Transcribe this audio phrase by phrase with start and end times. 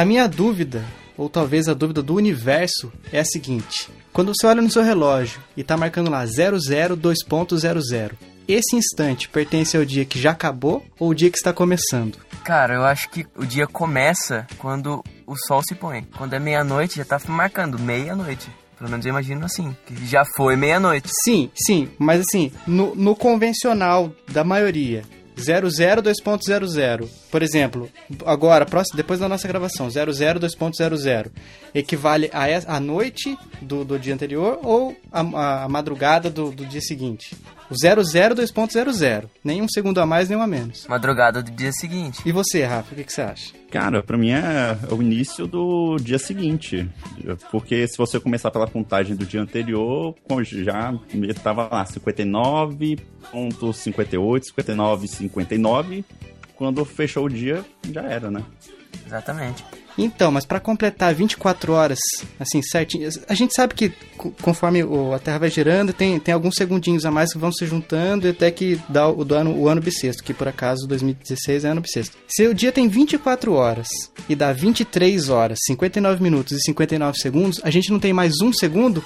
[0.00, 0.82] A minha dúvida,
[1.14, 5.42] ou talvez a dúvida do universo, é a seguinte: quando você olha no seu relógio
[5.54, 8.12] e tá marcando lá 002.00,
[8.48, 12.16] esse instante pertence ao dia que já acabou ou o dia que está começando?
[12.42, 16.04] Cara, eu acho que o dia começa quando o sol se põe.
[16.16, 18.48] Quando é meia-noite, já tá marcando meia-noite.
[18.78, 21.10] Pelo menos eu imagino assim, que já foi meia-noite.
[21.22, 25.02] Sim, sim, mas assim, no, no convencional da maioria,
[25.36, 27.19] 002.00.
[27.30, 27.88] Por exemplo,
[28.26, 31.30] agora, próximo, depois da nossa gravação, 002.00
[31.74, 36.80] equivale a, a noite do, do dia anterior ou a, a madrugada do, do dia
[36.80, 37.36] seguinte?
[37.70, 39.26] O 002.00.
[39.44, 40.88] Nem um segundo a mais, nem um a menos.
[40.88, 42.20] Madrugada do dia seguinte.
[42.26, 43.54] E você, Rafa, o que, que você acha?
[43.70, 46.90] Cara, pra mim é o início do dia seguinte.
[47.52, 50.92] Porque se você começar pela contagem do dia anterior, já
[51.28, 56.04] estava lá 59.58, 59.59.
[56.60, 58.44] Quando fechou o dia, já era, né?
[59.06, 59.64] Exatamente.
[59.96, 61.98] Então, mas para completar 24 horas,
[62.38, 63.90] assim, certinho, a gente sabe que
[64.42, 64.82] conforme
[65.14, 68.50] a Terra vai girando, tem, tem alguns segundinhos a mais que vão se juntando até
[68.50, 72.18] que dá o, do ano, o ano bissexto, que por acaso 2016 é ano bissexto.
[72.28, 73.88] Se o dia tem 24 horas
[74.28, 78.52] e dá 23 horas, 59 minutos e 59 segundos, a gente não tem mais um
[78.52, 79.02] segundo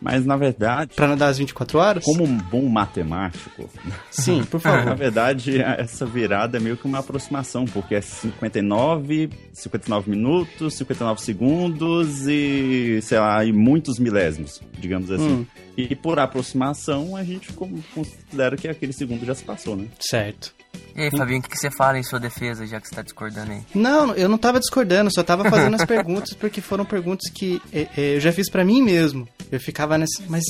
[0.00, 0.94] mas na verdade.
[0.94, 2.04] Para não dar as 24 horas?
[2.04, 3.68] Como um bom matemático.
[4.10, 4.84] Sim, por favor.
[4.84, 11.20] na verdade, essa virada é meio que uma aproximação, porque é 59, 59 minutos, 59
[11.20, 15.28] segundos e, sei lá, e muitos milésimos, digamos assim.
[15.28, 15.46] Hum.
[15.78, 19.86] E por aproximação, a gente considera que aquele segundo já se passou, né?
[20.00, 20.52] Certo.
[20.96, 23.02] E aí, Fabinho, o que, que você fala em sua defesa, já que você tá
[23.02, 23.62] discordando aí?
[23.72, 27.86] Não, eu não tava discordando, só tava fazendo as perguntas, porque foram perguntas que é,
[27.96, 29.28] é, eu já fiz para mim mesmo.
[29.52, 30.42] Eu ficava nessa, mas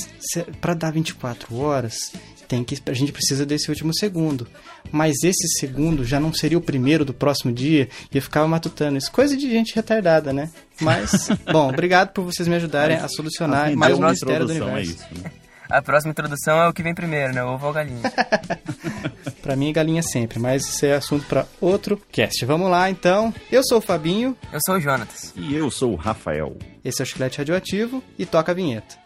[0.59, 2.11] para dar 24 horas,
[2.49, 4.47] tem que a gente precisa desse último segundo.
[4.91, 8.97] Mas esse segundo já não seria o primeiro do próximo dia e eu ficava matutando
[8.97, 9.11] isso.
[9.11, 10.49] Coisa de gente retardada, né?
[10.81, 14.77] Mas, bom, obrigado por vocês me ajudarem a solucionar mais um mistério do universo.
[14.77, 15.31] É isso, né?
[15.69, 17.43] A próxima introdução é o que vem primeiro, né?
[17.43, 18.01] Ovo ou galinha.
[19.43, 22.43] pra mim, galinha sempre, mas isso é assunto para outro cast.
[22.43, 23.31] Vamos lá, então.
[23.51, 24.35] Eu sou o Fabinho.
[24.51, 25.31] Eu sou o Jonatas.
[25.35, 26.57] E eu sou o Rafael.
[26.83, 28.97] Esse é o Chiclete Radioativo e toca a vinheta.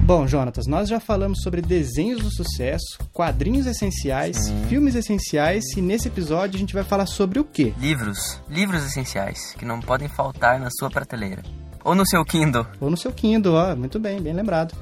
[0.00, 4.64] Bom, Jonatas, nós já falamos sobre desenhos do sucesso, quadrinhos essenciais, Sim.
[4.66, 7.74] filmes essenciais e nesse episódio a gente vai falar sobre o quê?
[7.78, 8.40] Livros.
[8.48, 11.42] Livros essenciais, que não podem faltar na sua prateleira.
[11.84, 12.66] Ou no seu Kindle.
[12.80, 14.74] Ou no seu Kindle, ó, muito bem, bem lembrado.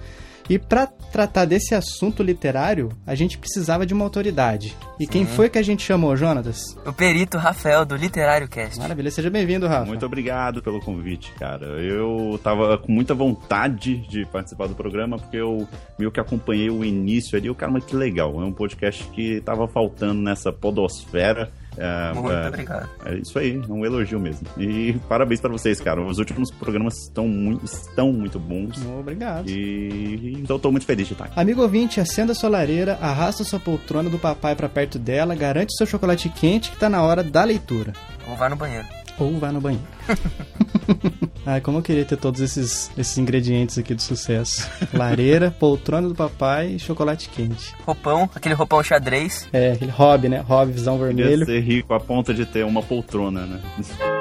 [0.49, 4.77] E para tratar desse assunto literário, a gente precisava de uma autoridade.
[4.99, 5.11] E Sim.
[5.11, 6.77] quem foi que a gente chamou, Jonatas?
[6.87, 8.79] O perito Rafael, do Literário Cast.
[8.79, 9.87] Maravilha, seja bem-vindo, Rafa.
[9.87, 11.67] Muito obrigado pelo convite, cara.
[11.83, 15.67] Eu tava com muita vontade de participar do programa, porque eu
[15.99, 17.51] meio que acompanhei o início ali.
[17.51, 18.41] O cara, mas que legal.
[18.41, 22.89] É um podcast que tava faltando nessa podosfera é, Muito é, obrigado.
[23.05, 24.47] É isso aí, é um elogio mesmo.
[24.57, 26.01] E parabéns para vocês, cara.
[26.01, 28.85] Os últimos programas estão muito, estão muito bons.
[28.99, 29.49] Obrigado.
[29.49, 31.39] E então estou muito feliz de estar aqui.
[31.39, 35.87] Amigo ouvinte, acenda sua lareira, arrasta sua poltrona do papai para perto dela, garante seu
[35.87, 37.93] chocolate quente que tá na hora da leitura.
[38.29, 39.87] Ou vai no banheiro ou vá no banheiro.
[41.45, 46.15] Ai, como eu queria ter todos esses, esses ingredientes aqui do sucesso: lareira, poltrona do
[46.15, 47.75] papai e chocolate quente.
[47.85, 49.49] Roupão, aquele roupão xadrez.
[49.53, 50.41] É, aquele hobby, né?
[50.41, 51.47] Hobby, visão vermelho.
[51.47, 53.61] Queria ser rico a ponto de ter uma poltrona, né?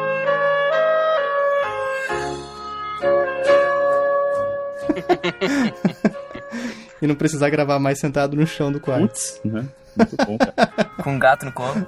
[7.02, 9.08] e não precisar gravar mais sentado no chão do quarto.
[9.08, 9.66] Putz, né?
[9.96, 10.70] Muito bom, cara.
[11.04, 11.86] Com um gato no colo.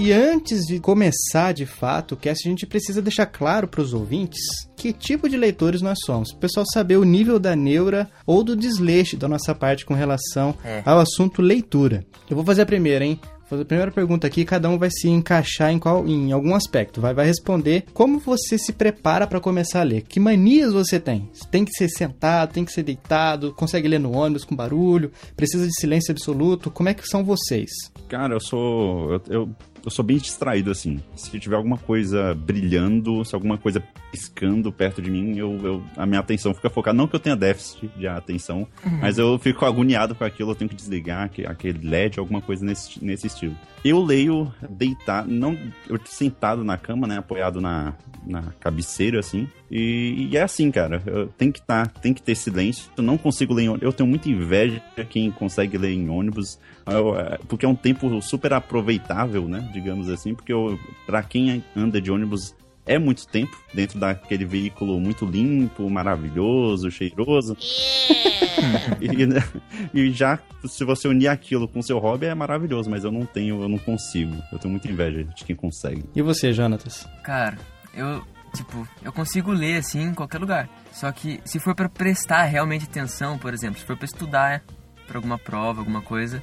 [0.00, 3.92] E antes de começar de fato o cast, a gente precisa deixar claro para os
[3.92, 4.40] ouvintes
[4.74, 6.30] que tipo de leitores nós somos.
[6.30, 10.54] O pessoal saber o nível da neura ou do desleixo da nossa parte com relação
[10.64, 10.82] é.
[10.86, 12.02] ao assunto leitura.
[12.30, 13.20] Eu vou fazer a primeira, hein?
[13.50, 17.00] fazer a primeira pergunta aqui, cada um vai se encaixar em, qual, em algum aspecto.
[17.00, 20.02] Vai, vai responder como você se prepara para começar a ler.
[20.02, 21.28] Que manias você tem?
[21.50, 25.66] Tem que ser sentado, tem que ser deitado, consegue ler no ônibus com barulho, precisa
[25.66, 26.70] de silêncio absoluto.
[26.70, 27.70] Como é que são vocês?
[28.08, 29.12] Cara, eu sou.
[29.12, 31.00] Eu, eu eu sou bem distraído, assim.
[31.14, 36.04] Se tiver alguma coisa brilhando, se alguma coisa piscando perto de mim, eu, eu a
[36.04, 36.96] minha atenção fica focada.
[36.96, 38.98] Não que eu tenha déficit de atenção, uhum.
[39.00, 43.02] mas eu fico agoniado com aquilo, eu tenho que desligar aquele LED, alguma coisa nesse,
[43.04, 43.56] nesse estilo.
[43.84, 45.56] Eu leio deitado, não,
[45.88, 47.94] eu sentado na cama, né, apoiado na,
[48.26, 52.34] na cabeceira, assim, e, e é assim, cara, eu, tem que tá, tem que ter
[52.34, 55.92] silêncio, eu não consigo ler em ônibus, eu tenho muita inveja de quem consegue ler
[55.92, 60.52] em ônibus, eu, é, porque é um tempo super aproveitável, né, digamos assim, porque
[61.06, 62.54] para quem anda de ônibus
[62.90, 67.56] é muito tempo dentro daquele veículo muito limpo, maravilhoso, cheiroso.
[68.10, 68.98] Yeah.
[69.22, 69.44] e, né,
[69.94, 73.62] e, já, se você unir aquilo com seu hobby, é maravilhoso, mas eu não tenho,
[73.62, 74.36] eu não consigo.
[74.50, 76.04] Eu tenho muita inveja de quem consegue.
[76.16, 77.06] E você, Jonatas?
[77.22, 77.56] Cara,
[77.94, 78.24] eu,
[78.56, 80.68] tipo, eu consigo ler assim em qualquer lugar.
[80.90, 84.64] Só que se for para prestar realmente atenção, por exemplo, se for para estudar
[85.06, 86.42] para alguma prova, alguma coisa,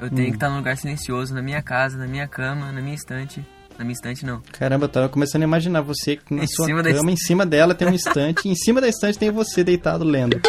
[0.00, 0.30] eu tenho hum.
[0.30, 3.44] que estar num lugar silencioso, na minha casa, na minha cama, na minha estante
[3.78, 4.40] na minha estante, não.
[4.52, 7.88] Caramba, eu tava começando a imaginar você na em sua cama, em cima dela tem
[7.88, 10.40] um estante, e em cima da estante tem você deitado lendo.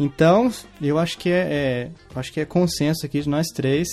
[0.00, 0.50] Então,
[0.80, 3.86] eu acho que é, é, acho que é consenso aqui de nós três.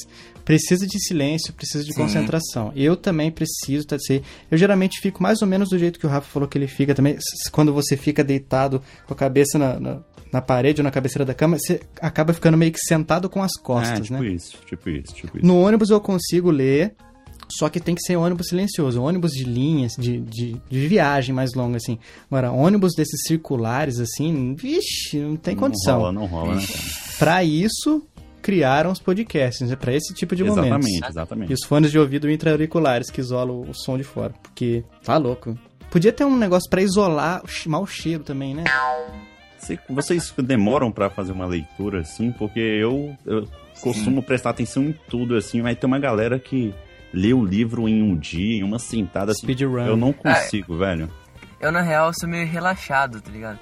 [0.45, 1.99] Precisa de silêncio, precisa de Sim.
[2.01, 2.71] concentração.
[2.73, 3.97] Eu também preciso, tá?
[3.97, 6.67] Assim, eu geralmente fico mais ou menos do jeito que o Rafa falou que ele
[6.67, 7.17] fica também.
[7.51, 9.99] Quando você fica deitado com a cabeça na, na,
[10.31, 13.57] na parede ou na cabeceira da cama, você acaba ficando meio que sentado com as
[13.57, 14.29] costas, é, tipo né?
[14.29, 15.45] Isso, tipo isso, tipo isso.
[15.45, 16.95] No ônibus eu consigo ler,
[17.49, 21.53] só que tem que ser ônibus silencioso, ônibus de linhas, de, de, de, viagem mais
[21.53, 21.97] longa, assim.
[22.29, 25.95] Agora, ônibus desses circulares, assim, vixe, não tem condição.
[25.95, 26.63] Não rola, não rola, né?
[27.17, 28.03] Pra isso,
[28.41, 29.75] criaram os podcasts, né?
[29.75, 30.87] Pra esse tipo de exatamente, momentos.
[30.87, 31.51] Exatamente, exatamente.
[31.51, 35.57] E os fones de ouvido intra-auriculares que isolam o som de fora, porque tá louco.
[35.89, 38.65] Podia ter um negócio para isolar o mau cheiro também, né?
[39.89, 42.31] Vocês demoram para fazer uma leitura, assim?
[42.31, 43.47] Porque eu, eu
[43.81, 46.73] costumo prestar atenção em tudo, assim, mas tem uma galera que
[47.17, 49.31] ler o livro em um dia, em uma sentada.
[49.31, 49.85] Assim, Speedrun.
[49.85, 51.11] Eu não consigo, é, velho.
[51.59, 53.59] Eu, na real, sou meio relaxado, tá ligado?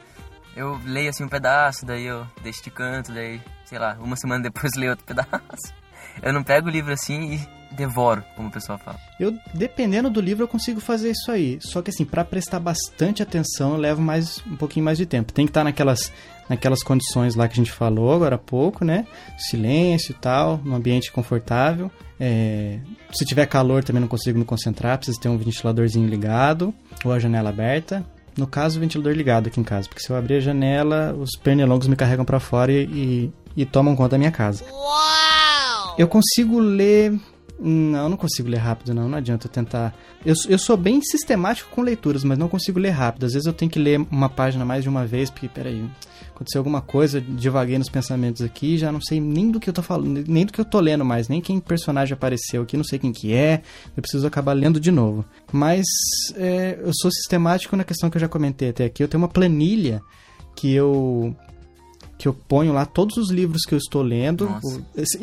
[0.56, 4.44] Eu leio assim um pedaço, daí eu deixo de canto, daí, sei lá, uma semana
[4.44, 5.74] depois leio outro pedaço.
[6.22, 7.40] Eu não pego o livro assim e
[7.76, 8.98] devoro, como o pessoal fala.
[9.20, 11.60] Eu, dependendo do livro, eu consigo fazer isso aí.
[11.62, 15.34] Só que assim, para prestar bastante atenção, eu levo mais um pouquinho mais de tempo.
[15.34, 16.12] Tem que estar naquelas
[16.50, 19.06] naquelas condições lá que a gente falou agora há pouco, né?
[19.38, 21.92] Silêncio e tal, num ambiente confortável.
[22.20, 22.80] É,
[23.12, 26.74] se tiver calor também não consigo me concentrar, precisa ter um ventiladorzinho ligado
[27.04, 28.06] ou a janela aberta.
[28.38, 31.32] No caso, o ventilador ligado aqui em casa, porque se eu abrir a janela, os
[31.42, 34.66] pernilongos me carregam para fora e, e, e, tomam conta da minha casa.
[34.70, 35.96] Uau!
[35.98, 37.18] Eu consigo ler
[37.60, 39.08] não, não consigo ler rápido, não.
[39.08, 39.96] Não adianta eu tentar.
[40.26, 43.26] Eu, eu sou bem sistemático com leituras, mas não consigo ler rápido.
[43.26, 45.90] Às vezes eu tenho que ler uma página mais de uma vez, porque, peraí,
[46.36, 49.82] aconteceu alguma coisa, divaguei nos pensamentos aqui, já não sei nem do que eu tô
[49.82, 53.00] falando, nem do que eu tô lendo mais, nem quem personagem apareceu aqui, não sei
[53.00, 53.62] quem que é,
[53.96, 55.24] eu preciso acabar lendo de novo.
[55.52, 55.86] Mas
[56.36, 59.30] é, eu sou sistemático na questão que eu já comentei até aqui, eu tenho uma
[59.30, 60.02] planilha
[60.56, 61.36] que eu
[62.18, 64.50] que eu ponho lá todos os livros que eu estou lendo.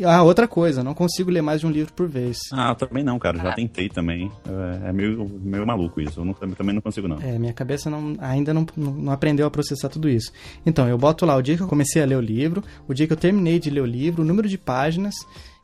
[0.05, 2.37] Ah, outra coisa, não consigo ler mais de um livro por vez.
[2.51, 3.37] Ah, também não, cara.
[3.37, 3.53] Já ah.
[3.53, 4.31] tentei também.
[4.47, 6.19] É, é meio, meio maluco isso.
[6.19, 7.19] Eu não, também não consigo, não.
[7.19, 10.31] É, minha cabeça não, ainda não, não aprendeu a processar tudo isso.
[10.65, 13.07] Então, eu boto lá o dia que eu comecei a ler o livro, o dia
[13.07, 15.15] que eu terminei de ler o livro, o número de páginas,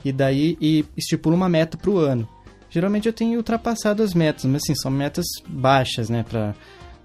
[0.03, 2.27] e daí e estipulo uma meta pro ano.
[2.71, 6.23] Geralmente eu tenho ultrapassado as metas, mas assim, são metas baixas, né?
[6.27, 6.53] Pra,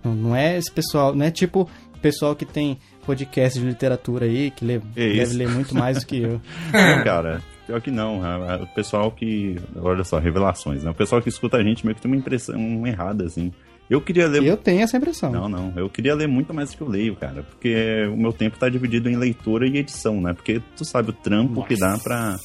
[0.03, 1.69] não, não é esse pessoal, não é tipo
[2.05, 6.19] pessoal que tem podcast de literatura aí, que lê, deve ler muito mais do que
[6.19, 6.39] eu.
[7.03, 8.21] cara, pior que não.
[8.63, 9.57] O pessoal que.
[9.75, 10.91] Olha só, revelações, né?
[10.91, 13.51] O pessoal que escuta a gente meio que tem uma impressão errada, assim.
[13.89, 14.45] Eu queria ler.
[14.45, 15.33] Eu tenho essa impressão.
[15.33, 15.73] Não, não.
[15.77, 17.43] Eu queria ler muito mais do que eu leio, cara.
[17.43, 20.35] Porque o meu tempo tá dividido em leitura e edição, né?
[20.35, 21.69] Porque tu sabe o trampo Nossa.
[21.69, 22.37] que dá pra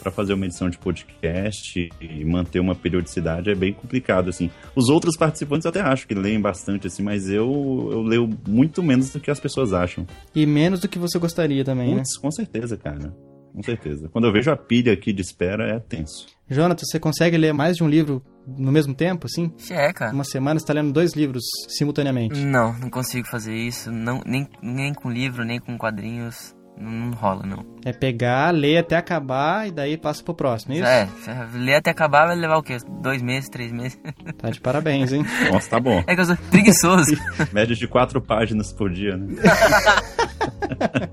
[0.00, 4.50] para fazer uma edição de podcast e manter uma periodicidade é bem complicado, assim.
[4.74, 8.82] Os outros participantes eu até acho que leem bastante, assim, mas eu, eu leio muito
[8.82, 10.06] menos do que as pessoas acham.
[10.34, 12.20] E menos do que você gostaria também, Puts, né?
[12.22, 13.14] Com certeza, cara.
[13.52, 14.08] Com certeza.
[14.08, 16.26] Quando eu vejo a pilha aqui de espera, é tenso.
[16.48, 19.52] Jonathan, você consegue ler mais de um livro no mesmo tempo, assim?
[19.70, 20.12] É, cara.
[20.12, 22.44] Uma semana você tá lendo dois livros simultaneamente?
[22.44, 23.90] Não, não consigo fazer isso.
[23.90, 26.54] Não, nem, nem com livro, nem com quadrinhos.
[26.80, 27.66] Não rola, não.
[27.84, 30.86] É pegar, ler até acabar e daí passa pro próximo, é isso?
[31.30, 32.78] É, ler até acabar vai levar o quê?
[33.02, 33.98] Dois meses, três meses?
[34.38, 35.24] Tá de parabéns, hein?
[35.52, 36.02] Nossa, tá bom.
[36.06, 37.14] É que eu sou preguiçoso.
[37.52, 39.34] Média de quatro páginas por dia, né?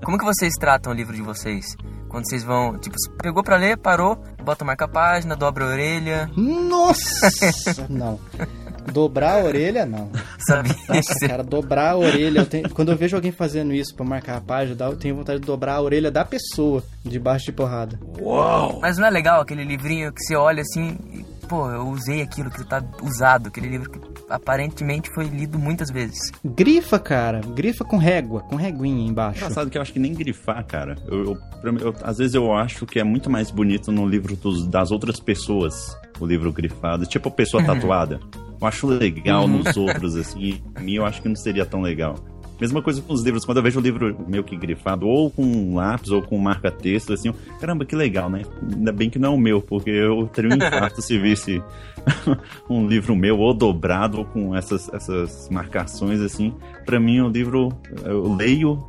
[0.02, 1.76] Como que vocês tratam o livro de vocês?
[2.08, 6.30] Quando vocês vão, tipo, pegou pra ler, parou, bota marca página, dobra a orelha.
[6.34, 7.28] Nossa!
[7.90, 8.18] não.
[8.90, 10.10] Dobrar a orelha, não.
[10.46, 10.74] Sabia?
[10.88, 12.40] Nossa, cara, dobrar a orelha.
[12.40, 15.40] Eu tenho, quando eu vejo alguém fazendo isso pra marcar a página, eu tenho vontade
[15.40, 17.98] de dobrar a orelha da pessoa debaixo de porrada.
[18.20, 18.78] Uau!
[18.80, 20.96] Mas não é legal aquele livrinho que você olha assim
[21.48, 26.18] pô, eu usei aquilo que tá usado, aquele livro que aparentemente foi lido muitas vezes.
[26.44, 27.40] Grifa, cara.
[27.40, 29.38] Grifa com régua, com reguinha embaixo.
[29.38, 30.96] Engraçado que eu acho que nem grifar, cara.
[31.06, 31.24] Eu,
[31.64, 34.90] eu- eu- às vezes eu acho que é muito mais bonito no livro dos- das
[34.90, 37.06] outras pessoas, o livro grifado.
[37.06, 38.20] Tipo a pessoa tatuada.
[38.60, 40.60] Eu acho legal nos outros, assim.
[40.78, 42.16] Em mim eu acho que não seria tão legal.
[42.60, 43.44] Mesma coisa com os livros.
[43.44, 47.12] Quando eu vejo o livro meio que grifado, ou com um lápis, ou com marca-texto,
[47.12, 48.42] assim, caramba, que legal, né?
[48.62, 51.62] Ainda bem que não é o meu, porque eu teria um infarto se visse
[52.68, 56.52] um livro meu ou dobrado, ou com essas, essas marcações, assim.
[56.84, 57.68] Pra mim, o livro,
[58.04, 58.84] eu leio,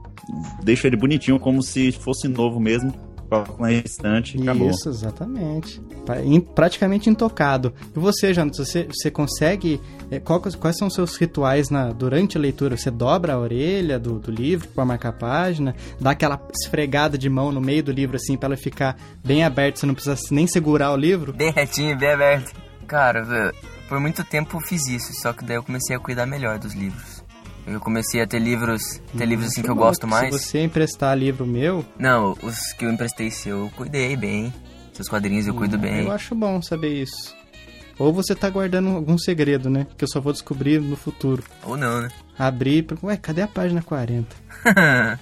[0.63, 2.91] deixo ele bonitinho, como se fosse novo mesmo,
[3.29, 4.69] coloco na estante e acabou.
[4.69, 5.79] Isso, exatamente.
[6.05, 7.74] Pa- in- praticamente intocado.
[7.95, 9.79] E você, Jonas, você, você consegue.
[10.09, 12.75] é, qual quais são os seus rituais na, durante a leitura?
[12.75, 17.29] Você dobra a orelha do, do livro para marcar a página, dá aquela esfregada de
[17.29, 20.48] mão no meio do livro, assim, para ela ficar bem aberta, você não precisa nem
[20.48, 21.31] segurar o livro?
[21.33, 22.53] Bem retinho, bem aberto.
[22.88, 23.53] Cara,
[23.88, 26.74] por muito tempo eu fiz isso, só que daí eu comecei a cuidar melhor dos
[26.74, 27.18] livros.
[27.67, 28.81] Eu comecei a ter livros,
[29.17, 30.33] ter livros assim que eu gosto mais.
[30.33, 34.53] Se você emprestar livro meu, Não, os que eu emprestei seu, eu cuidei bem.
[34.93, 36.05] Seus quadrinhos eu cuido bem.
[36.05, 37.33] eu acho bom saber isso.
[37.97, 39.85] Ou você tá guardando algum segredo, né?
[39.97, 41.43] Que eu só vou descobrir no futuro.
[41.63, 42.09] Ou não, né?
[42.37, 44.35] Abrir, ué, cadê a página 40?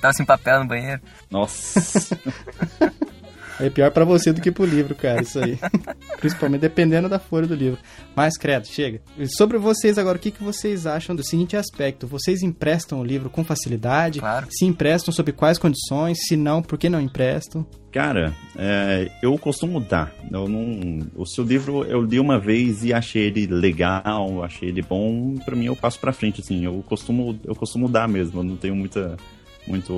[0.00, 1.00] Tava sem papel no banheiro.
[1.30, 2.18] Nossa.
[3.60, 5.58] É pior pra você do que pro livro, cara, isso aí.
[6.18, 7.78] Principalmente dependendo da folha do livro.
[8.16, 9.00] Mas, credo, chega.
[9.36, 12.06] Sobre vocês agora, o que, que vocês acham do seguinte aspecto?
[12.06, 14.20] Vocês emprestam o livro com facilidade?
[14.20, 14.46] Claro.
[14.50, 16.18] Se emprestam, sob quais condições?
[16.26, 17.66] Se não, por que não emprestam?
[17.92, 20.14] Cara, é, eu costumo dar.
[20.30, 24.80] Eu não, o seu livro eu li uma vez e achei ele legal, achei ele
[24.80, 25.34] bom.
[25.44, 26.64] Pra mim eu passo pra frente, assim.
[26.64, 28.40] Eu costumo, eu costumo dar mesmo.
[28.40, 29.16] Eu não tenho muita,
[29.66, 29.92] muito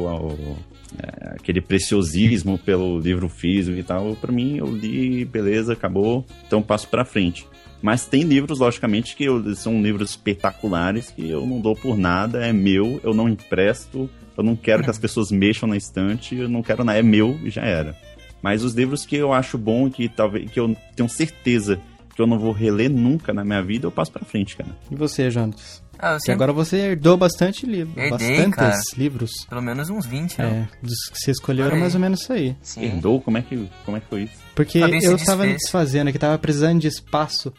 [0.98, 4.14] é, aquele preciosismo pelo livro físico e tal.
[4.16, 6.24] Pra mim eu li, beleza, acabou.
[6.46, 7.46] Então passo pra frente.
[7.80, 12.44] Mas tem livros, logicamente, que eu- são livros espetaculares que eu não dou por nada,
[12.46, 16.48] é meu, eu não empresto, eu não quero que as pessoas mexam na estante, eu
[16.48, 17.96] não quero nada, é meu e já era.
[18.40, 21.80] Mas os livros que eu acho bom, que talvez que eu tenho certeza
[22.14, 24.70] que eu não vou reler nunca na minha vida, eu passo pra frente, cara.
[24.90, 25.81] E você, Jonas?
[26.04, 27.92] Ah, sempre, agora você herdou bastante livro.
[27.96, 28.80] Herdei, bastantes cara.
[28.96, 29.30] livros.
[29.48, 30.68] pelo menos uns 20, né?
[30.72, 31.80] É, dos que você escolheu era aí.
[31.80, 32.56] mais ou menos isso aí.
[32.60, 32.82] Sim.
[32.82, 33.20] Herdou?
[33.20, 34.34] Como é que, como é que foi isso?
[34.52, 37.54] Porque eu tava me desfazendo aqui, tava precisando de espaço.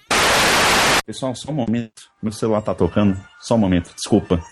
[1.05, 2.01] Pessoal, só um momento.
[2.21, 3.17] Meu celular tá tocando.
[3.39, 4.43] Só um momento, desculpa.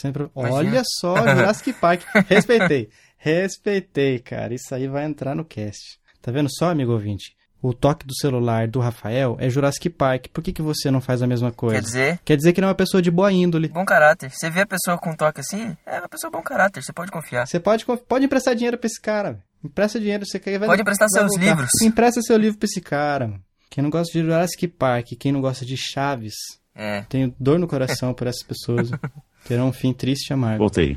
[0.00, 0.28] Sempre.
[0.36, 0.56] Imagina.
[0.56, 2.02] Olha só, Jurassic Park.
[2.28, 2.88] Respeitei.
[3.16, 4.54] Respeitei, cara.
[4.54, 6.00] Isso aí vai entrar no cast.
[6.20, 7.35] Tá vendo só, amigo ouvinte?
[7.66, 10.26] O toque do celular do Rafael é Jurassic Park.
[10.32, 11.74] Por que, que você não faz a mesma coisa?
[11.76, 13.68] Quer dizer, Quer dizer que ele é uma pessoa de boa índole.
[13.68, 14.30] bom caráter.
[14.30, 17.44] Você vê a pessoa com toque assim, é uma pessoa bom caráter, você pode confiar.
[17.46, 19.40] Você pode, pode emprestar dinheiro pra esse cara.
[19.64, 21.44] Empresta dinheiro, você quer vai Pode emprestar vai seus voltar.
[21.44, 21.70] livros.
[21.82, 23.32] Empresta seu livro pra esse cara.
[23.68, 26.34] Quem não gosta de Jurassic Park, quem não gosta de Chaves,
[26.72, 27.00] É.
[27.08, 28.90] tenho dor no coração por essas pessoas.
[29.48, 30.58] Terão um fim triste e amargo.
[30.58, 30.96] Voltei.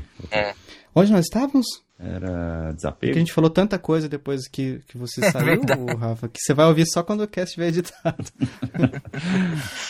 [0.94, 1.66] Onde nós estávamos?
[2.02, 3.12] Era Porque desapego?
[3.16, 5.96] a gente falou tanta coisa depois que, que você É saiu, verdade.
[5.96, 8.24] Rafa, que você vai ouvir só quando o cast estiver editado.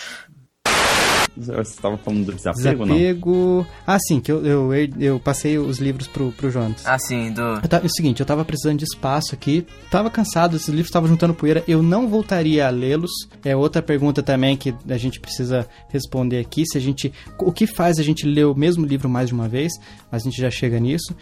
[1.37, 2.97] Você estava falando do desapego, ou não?
[2.97, 3.67] Desapego.
[3.87, 6.85] Ah, sim, que eu, eu, eu passei os livros pro, pro Jonas.
[6.85, 7.41] Ah, sim, do.
[7.41, 10.89] Eu tava- é o seguinte, eu tava precisando de espaço aqui, tava cansado, esses livros
[10.89, 13.11] estavam juntando poeira, eu não voltaria a lê-los.
[13.45, 17.67] É outra pergunta também que a gente precisa responder aqui, se a gente, o que
[17.67, 19.73] faz a gente ler o mesmo livro mais de uma vez,
[20.11, 21.15] mas a gente já chega nisso.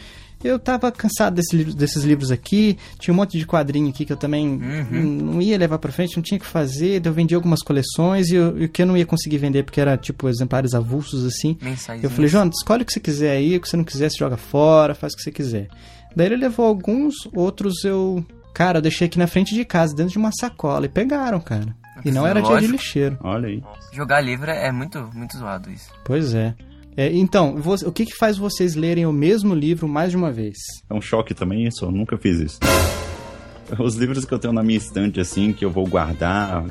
[0.43, 4.13] Eu tava cansado desse livro- desses livros aqui, tinha um monte de quadrinho aqui que
[4.13, 5.03] eu também Uhum.
[5.33, 8.29] não ia levar pra frente, não tinha o que fazer, daí eu vendi algumas coleções
[8.29, 11.25] e, eu- e o que eu não ia conseguir vender porque era tipo exemplares avulsos
[11.27, 11.59] assim.
[11.61, 12.05] Mensagem.
[12.05, 14.17] Eu falei, João, escolhe o que você quiser aí, o que você não quiser, você
[14.19, 15.69] joga fora, faz o que você quiser.
[16.15, 18.25] Daí ele levou alguns, outros eu.
[18.55, 21.77] Cara, eu deixei aqui na frente de casa, dentro de uma sacola, e pegaram, cara.
[22.05, 23.19] E não era dia de lixeiro.
[23.23, 23.63] Olha aí.
[23.93, 25.91] Jogar livro é muito, muito zoado isso.
[26.05, 26.55] Pois é.
[27.01, 30.33] É, então, você- o que, que faz vocês lerem o mesmo livro mais de uma
[30.33, 30.57] vez?
[30.91, 32.59] É um choque também isso, eu nunca fiz isso.
[33.79, 36.65] Os livros que eu tenho na minha estante, assim, que eu vou guardar,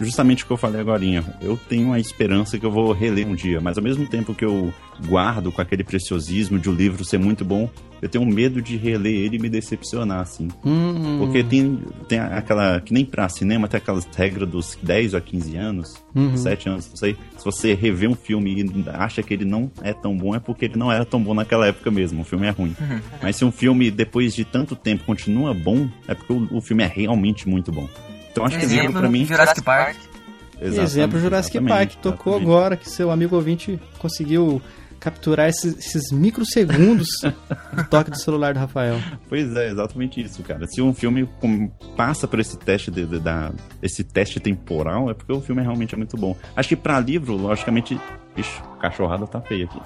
[0.00, 1.04] justamente o que eu falei agora,
[1.42, 4.42] eu tenho a esperança que eu vou reler um dia, mas ao mesmo tempo que
[4.44, 4.72] eu
[5.06, 7.68] guardo com aquele preciosismo de o livro ser muito bom,
[8.00, 10.48] eu tenho medo de reler ele e me decepcionar, assim.
[10.64, 11.78] Hum, Porque tem,
[12.08, 12.80] tem aquela.
[12.80, 16.34] Que nem pra cinema tem aquelas regras dos 10 a 15 anos, Uhum.
[16.36, 17.14] 7 anos, não sei.
[17.42, 20.66] Se você rever um filme e acha que ele não é tão bom, é porque
[20.66, 22.22] ele não era tão bom naquela época mesmo.
[22.22, 22.76] O filme é ruim.
[23.20, 26.84] Mas se um filme, depois de tanto tempo, continua bom, é porque o, o filme
[26.84, 27.88] é realmente muito bom.
[28.30, 29.26] Então acho que livro Exemplo, pra mim.
[29.26, 29.96] Jurassic Park.
[30.60, 32.56] exemplo Jurassic exatamente, Park, tocou exatamente.
[32.56, 34.62] agora que seu amigo ouvinte conseguiu
[35.02, 37.08] capturar esses, esses microsegundos
[37.74, 39.00] do toque do celular do Rafael.
[39.28, 40.64] Pois é, exatamente isso, cara.
[40.68, 41.28] Se um filme
[41.96, 45.94] passa por esse teste de, de, da, esse teste temporal, é porque o filme realmente
[45.94, 46.36] é muito bom.
[46.54, 48.00] Acho que pra livro, logicamente,
[48.36, 49.80] ixi, cachorrada tá feia aqui.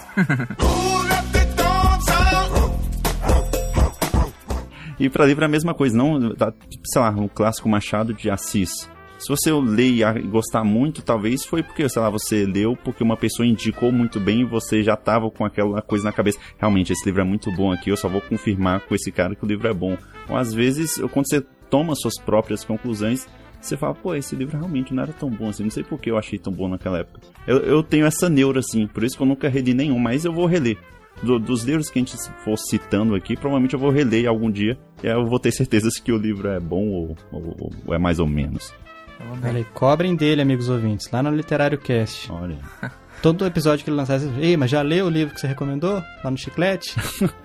[4.98, 6.52] E para livro é a mesma coisa, não, tá,
[6.84, 8.88] sei lá, o clássico Machado de Assis.
[9.18, 13.16] Se você ler e gostar muito, talvez foi porque, sei lá, você leu porque uma
[13.16, 16.38] pessoa indicou muito bem e você já tava com aquela coisa na cabeça.
[16.58, 19.44] Realmente, esse livro é muito bom aqui, eu só vou confirmar com esse cara que
[19.44, 19.96] o livro é bom.
[20.28, 23.26] Ou às vezes, quando você toma suas próprias conclusões,
[23.60, 26.10] você fala, pô, esse livro realmente não era tão bom assim, não sei por que
[26.10, 27.20] eu achei tão bom naquela época.
[27.46, 30.32] Eu, eu tenho essa neura, assim, por isso que eu nunca reli nenhum, mas eu
[30.32, 30.78] vou reler
[31.22, 34.78] do, dos livros que a gente for citando aqui, provavelmente eu vou reler algum dia
[35.02, 37.94] e aí eu vou ter certeza se que o livro é bom ou, ou, ou
[37.94, 38.72] é mais ou menos.
[39.20, 42.30] Olha aí, cobrem dele, amigos ouvintes, lá no Literário Cast.
[42.30, 42.58] Olha.
[43.22, 46.02] Todo episódio que ele lançar, você ei, mas já leu o livro que você recomendou?
[46.22, 46.94] Lá no Chiclete?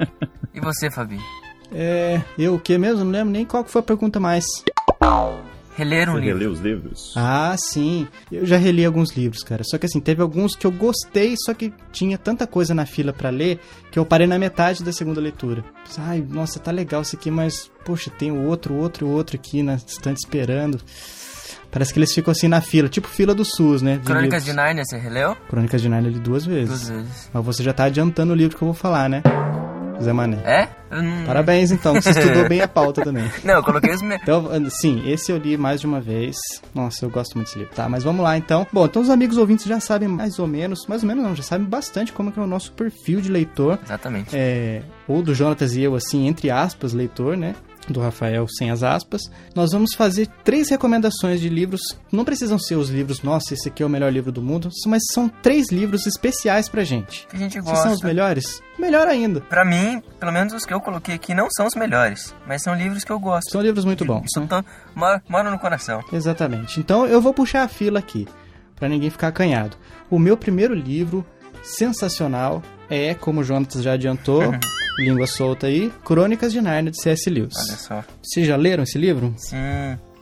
[0.54, 1.18] e você, Fabi?
[1.72, 3.06] É, eu o que mesmo?
[3.06, 4.44] Não lembro nem qual que foi a pergunta mais.
[5.74, 6.38] Reler um Você livro.
[6.38, 7.14] releu os livros?
[7.16, 8.06] Ah, sim.
[8.30, 9.64] Eu já reli alguns livros, cara.
[9.64, 13.14] Só que assim, teve alguns que eu gostei, só que tinha tanta coisa na fila
[13.14, 13.58] para ler
[13.90, 15.64] que eu parei na metade da segunda leitura.
[15.98, 19.76] Ai, nossa, tá legal isso aqui, mas poxa, tem o outro, outro, outro aqui na
[19.76, 20.78] estante esperando.
[21.72, 23.98] Parece que eles ficam assim na fila, tipo fila do SUS, né?
[23.98, 24.66] de Crônicas de livros.
[24.66, 25.36] Nárnia, você releu?
[25.50, 26.68] Crônicas de Narnia eu li duas vezes.
[26.68, 27.30] Duas vezes.
[27.34, 29.24] Mas você já tá adiantando o livro que eu vou falar, né?
[30.02, 30.38] Zé Mané.
[30.44, 30.68] É?
[30.90, 31.26] Não...
[31.26, 33.30] Parabéns, então, você estudou bem a pauta também.
[33.44, 34.22] Não, eu coloquei os meus.
[34.22, 36.36] Então, sim, esse eu li mais de uma vez.
[36.74, 37.74] Nossa, eu gosto muito desse livro.
[37.74, 38.68] Tá, mas vamos lá então.
[38.74, 41.44] Bom, então os amigos ouvintes já sabem mais ou menos, mais ou menos não, já
[41.44, 43.80] sabem bastante como é, que é o nosso perfil de leitor.
[43.84, 44.36] Exatamente.
[44.36, 47.56] É, ou do Jonatas e eu, assim, entre aspas, leitor, né?
[47.90, 49.22] Do Rafael sem as aspas.
[49.56, 51.82] Nós vamos fazer três recomendações de livros.
[52.12, 55.02] Não precisam ser os livros, nossa, esse aqui é o melhor livro do mundo, mas
[55.12, 57.26] são três livros especiais pra gente.
[57.28, 57.84] Que a gente gosta.
[57.84, 59.42] são os melhores, melhor ainda.
[59.42, 62.76] Pra mim, pelo menos os que eu coloquei aqui não são os melhores, mas são
[62.76, 63.50] livros que eu gosto.
[63.52, 64.26] São livros muito bons.
[64.34, 64.64] São tão...
[64.96, 66.02] mor- Moram no coração.
[66.14, 66.80] Exatamente.
[66.80, 68.28] Então eu vou puxar a fila aqui,
[68.76, 69.76] pra ninguém ficar acanhado.
[70.10, 71.26] O meu primeiro livro,
[71.64, 74.44] sensacional, é, como o Jonatas já adiantou,
[74.98, 77.30] língua solta aí, Crônicas de Nárnia, de C.S.
[77.30, 77.54] Lewis.
[77.58, 78.04] Olha só.
[78.22, 79.34] Vocês já leram esse livro?
[79.38, 79.58] Sim.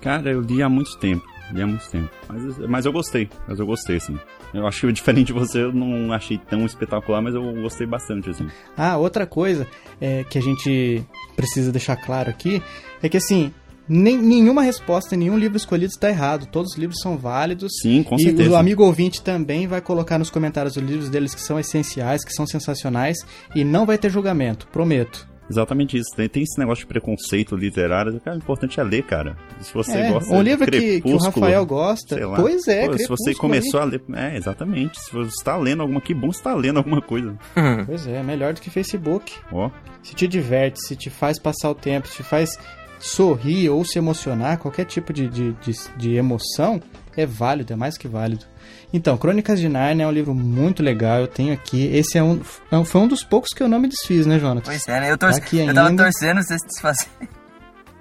[0.01, 1.25] Cara, eu li há muito tempo.
[1.51, 2.10] Li há muito tempo.
[2.27, 3.29] Mas, mas eu gostei.
[3.47, 4.17] Mas eu gostei, sim.
[4.53, 8.29] Eu acho que diferente de você, eu não achei tão espetacular, mas eu gostei bastante,
[8.29, 8.47] assim.
[8.77, 9.67] Ah, outra coisa
[9.99, 11.03] é, que a gente
[11.36, 12.62] precisa deixar claro aqui
[13.01, 13.53] é que assim,
[13.89, 16.45] nem, nenhuma resposta, nenhum livro escolhido está errado.
[16.45, 17.71] Todos os livros são válidos.
[17.82, 18.52] Sim, com e certeza.
[18.52, 22.32] o amigo ouvinte também vai colocar nos comentários os livros deles que são essenciais, que
[22.32, 23.17] são sensacionais,
[23.56, 25.28] e não vai ter julgamento, prometo.
[25.49, 26.15] Exatamente isso.
[26.15, 28.21] Tem, tem esse negócio de preconceito literário.
[28.23, 29.36] Cara, o importante é ler, cara.
[29.60, 32.28] Se você É, gosta um livro que, que o Rafael gosta.
[32.28, 32.39] lá.
[32.39, 33.99] Pois é, Pô, se você começou a ler.
[34.13, 34.99] É, exatamente.
[35.02, 35.99] Se você está lendo alguma.
[35.99, 37.36] Que bom você está lendo alguma coisa.
[37.88, 39.34] Pois é, melhor do que Facebook.
[39.52, 39.71] Ó.
[40.04, 42.56] Se te diverte, se te faz passar o tempo, se te faz
[43.00, 46.82] sorrir ou se emocionar, qualquer tipo de, de, de, de emoção,
[47.16, 48.46] é válido, é mais que válido.
[48.92, 51.86] Então, Crônicas de Narnia é um livro muito legal, eu tenho aqui.
[51.96, 54.64] Esse é um, é foi um dos poucos que eu não me desfiz, né, Jonas?
[54.66, 55.12] Pois é, né?
[55.12, 55.40] Eu, torci...
[55.40, 57.08] Tá aqui eu tava torcendo você se desfazer.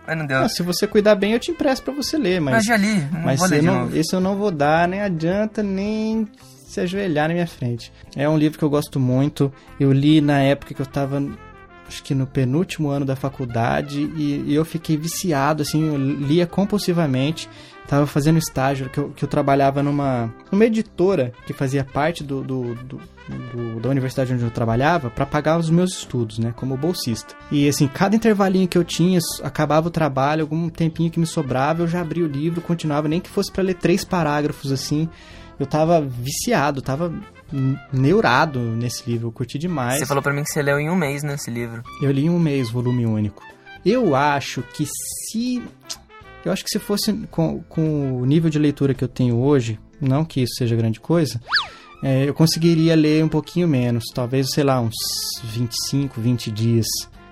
[0.07, 0.39] Mas não deu.
[0.39, 2.95] Ah, se você cuidar bem, eu te empresto pra você ler, Mas mas, já li,
[3.13, 6.27] não mas vou ler não- esse eu não vou dar, nem adianta, nem
[6.67, 7.93] se ajoelhar na minha frente.
[8.17, 9.53] É um livro que eu gosto muito.
[9.79, 11.23] Eu li na época que eu tava,
[11.88, 16.46] acho que no penúltimo ano da faculdade, e, e eu fiquei viciado, assim, eu lia
[16.46, 17.48] compulsivamente.
[17.87, 22.42] Tava fazendo estágio, que eu, que eu trabalhava numa, numa editora que fazia parte do,
[22.42, 23.01] do- do-
[23.55, 27.35] do- da universidade onde eu trabalhava para pagar os meus estudos, né, como bolsista.
[27.51, 31.83] E assim, cada intervalinho que eu tinha, acabava o trabalho, algum tempinho que me sobrava,
[31.83, 35.09] eu já abria o livro, continuava, nem que fosse para ler três parágrafos assim.
[35.59, 37.11] Eu tava viciado, tava
[37.93, 39.99] neurado nesse livro, eu curti demais.
[39.99, 41.83] Você falou pra mim que você leu em um mês nesse livro.
[42.03, 43.43] Eu li em um mês, volume único.
[43.85, 45.63] Eu acho que se.
[46.45, 49.79] Eu acho que se fosse com, com o nível de leitura que eu tenho hoje,
[50.01, 51.41] não que isso seja grande coisa,
[52.03, 54.05] é, eu conseguiria ler um pouquinho menos.
[54.15, 54.95] Talvez, sei lá, uns
[55.45, 56.87] 25, 20 dias.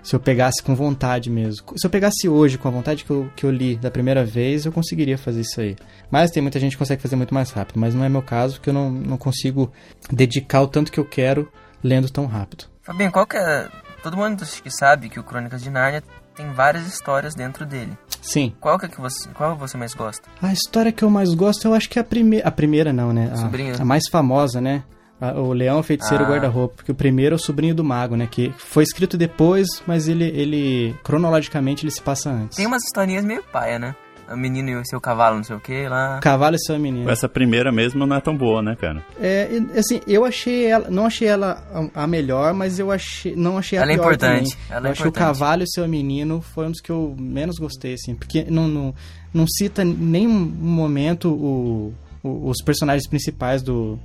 [0.06, 1.66] Se eu pegasse com vontade mesmo.
[1.76, 4.64] Se eu pegasse hoje com a vontade que eu, que eu li da primeira vez,
[4.64, 5.74] eu conseguiria fazer isso aí.
[6.08, 7.80] Mas tem muita gente que consegue fazer muito mais rápido.
[7.80, 9.72] Mas não é meu caso, porque eu não, não consigo
[10.08, 11.50] dedicar o tanto que eu quero
[11.82, 12.66] lendo tão rápido.
[12.82, 13.68] Fabinho, qual que é...
[14.00, 16.04] Todo mundo que sabe que o Crônicas de Nárnia
[16.36, 17.98] tem várias histórias dentro dele.
[18.22, 18.54] Sim.
[18.60, 19.28] Qual que é que você...
[19.30, 20.28] Qual você mais gosta?
[20.40, 22.46] A história que eu mais gosto, eu acho que é a primeira.
[22.46, 23.32] A primeira não, né?
[23.34, 24.84] A, a mais famosa, né?
[25.20, 26.30] A- o Leão, o Feiticeiro e Ah.
[26.30, 26.74] Guarda-Roupa.
[26.76, 28.26] Porque o primeiro é o Sobrinho do Mago, né?
[28.30, 32.56] Que foi escrito depois, mas ele, ele cronologicamente, ele se passa antes.
[32.56, 33.94] Tem umas historinhas meio paia, né?
[34.28, 36.18] o menino e o seu cavalo, não sei o que lá.
[36.18, 37.08] Cavalo e seu menino.
[37.08, 39.00] Essa primeira mesmo não é tão boa, né, cara?
[39.20, 39.48] É,
[39.78, 41.62] assim, eu achei ela, não achei ela
[41.94, 44.50] a melhor, mas eu achei, não achei a ela é pior é importante.
[44.50, 44.66] também.
[44.68, 45.22] Ela eu é achei importante.
[45.22, 48.66] o Cavalo e seu menino foi um dos que eu menos gostei, assim, porque não,
[48.66, 48.92] não,
[49.32, 53.96] não cita nem um momento o, o, os personagens principais do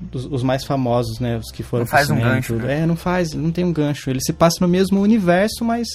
[0.00, 2.80] dos, os mais famosos, né, os que foram Não faz um gancho, né?
[2.80, 4.10] É, não faz, não tem um gancho.
[4.10, 5.86] Ele se passa no mesmo universo, mas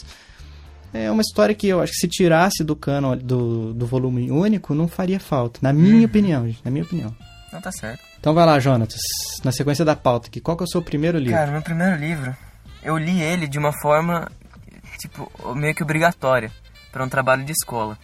[0.94, 4.74] é uma história que eu acho que se tirasse do cano do, do volume único,
[4.74, 5.60] não faria falta.
[5.62, 6.04] Na minha Uhum.
[6.06, 7.16] opinião, gente, na minha opinião.
[7.52, 8.02] Não tá certo.
[8.20, 9.00] Então vai lá, Jonatas.
[9.44, 11.34] Na sequência da pauta aqui, qual que é o seu primeiro livro?
[11.34, 12.36] Cara, meu primeiro livro,
[12.84, 14.30] eu li ele de uma forma,
[15.00, 16.52] tipo, meio que obrigatória,
[16.92, 17.98] para um trabalho de escola.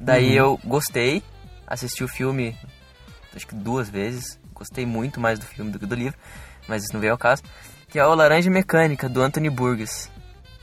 [0.00, 1.22] Daí eu gostei,
[1.66, 2.56] assisti o filme,
[3.34, 6.16] acho que duas vezes, gostei muito mais do filme do que do livro,
[6.68, 7.42] mas isso não veio ao caso,
[7.88, 10.08] que é o Laranja Mecânica, do Anthony Burgess.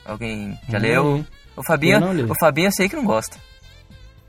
[0.06, 1.26] Alguém já Hum, leu?
[1.58, 2.24] O Fabinho, eu não li.
[2.24, 3.38] o Fabinho eu sei que não gosta.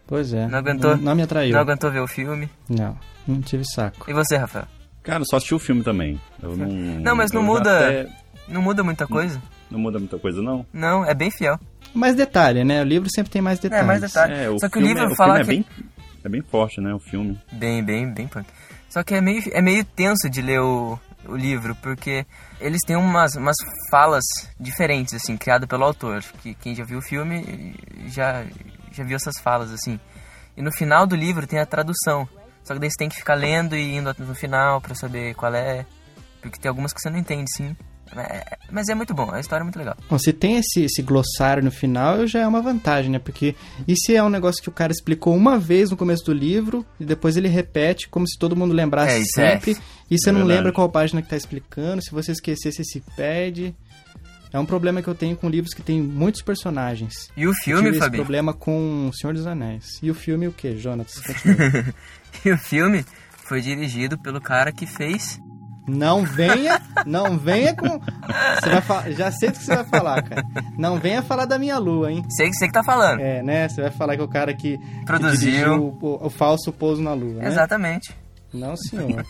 [0.07, 0.47] Pois é.
[0.49, 0.97] Não aguentou?
[0.97, 1.53] Não, não me atraiu.
[1.53, 2.49] Não aguentou ver o filme.
[2.69, 4.11] Não, não tive saco.
[4.11, 4.65] E você, Rafael?
[5.03, 6.19] Cara, só assisti o filme também.
[6.43, 8.09] Eu não, Não, mas não muda- até-
[8.49, 9.41] Não muda muita coisa?
[9.71, 10.65] não muda muita coisa, não?
[10.73, 11.61] Não, é bem fiel.
[11.95, 12.81] Mais detalhe, né?
[12.81, 13.85] O livro sempre tem mais detalhes.
[13.85, 14.35] É, mais detalhe.
[14.35, 15.71] É, o Só que o filme, livro é, o fala filme que...
[15.71, 15.89] é bem
[16.25, 17.39] é bem forte, né, o filme.
[17.53, 18.47] Bem, bem, bem punk.
[18.89, 22.27] Só que é meio, é meio tenso de ler o, o livro, porque
[22.61, 23.57] eles têm umas, umas
[23.91, 24.25] falas
[24.59, 26.23] diferentes, assim, criadas pelo autor.
[26.43, 27.75] Que quem já viu o filme
[28.07, 28.45] já,
[28.91, 30.01] já viu essas falas, assim.
[30.57, 32.29] E no final do livro tem a tradução.
[32.65, 35.55] Só que daí você tem que ficar lendo e indo no final pra saber qual
[35.55, 35.87] é.
[36.41, 37.77] Porque tem algumas que você não entende, sim.
[38.17, 39.97] É- Mas é muito bom, a história é muito legal.
[40.09, 43.19] Bom, se tem esse, esse glossário no final, já é uma vantagem, né?
[43.19, 43.55] Porque
[43.87, 46.85] e se é um negócio que o cara explicou uma vez no começo do livro
[46.99, 49.51] e depois ele repete como se todo mundo lembrasse É, isso é.
[49.53, 49.77] sempre
[50.11, 50.57] e você É não verdade.
[50.59, 53.75] lembra qual página que tá explicando, se você esquecer, você se perde.
[54.51, 57.13] É um problema que eu tenho com livros que tem muitos personagens.
[57.37, 58.23] E o Eu filme, tive esse Fabinho?
[58.23, 59.99] problema com O Senhor dos Anéis.
[60.03, 61.13] E o filme o quê, Jonas?
[61.21, 61.85] Continua.
[62.45, 63.05] E o filme
[63.45, 65.39] foi dirigido pelo cara que fez
[65.89, 67.89] Não venha, não venha com.
[67.89, 70.43] Você vai falar, já sei o que você vai falar, cara.
[70.77, 72.23] Não venha falar da minha lua, hein?
[72.31, 73.21] Sei que você que tá falando.
[73.21, 73.69] É, né?
[73.69, 75.51] Você vai falar que o cara que, que Produziu.
[75.51, 77.49] dirigiu o, o falso pouso na lua, né?
[77.49, 78.15] Exatamente.
[78.53, 79.27] Não, senhor.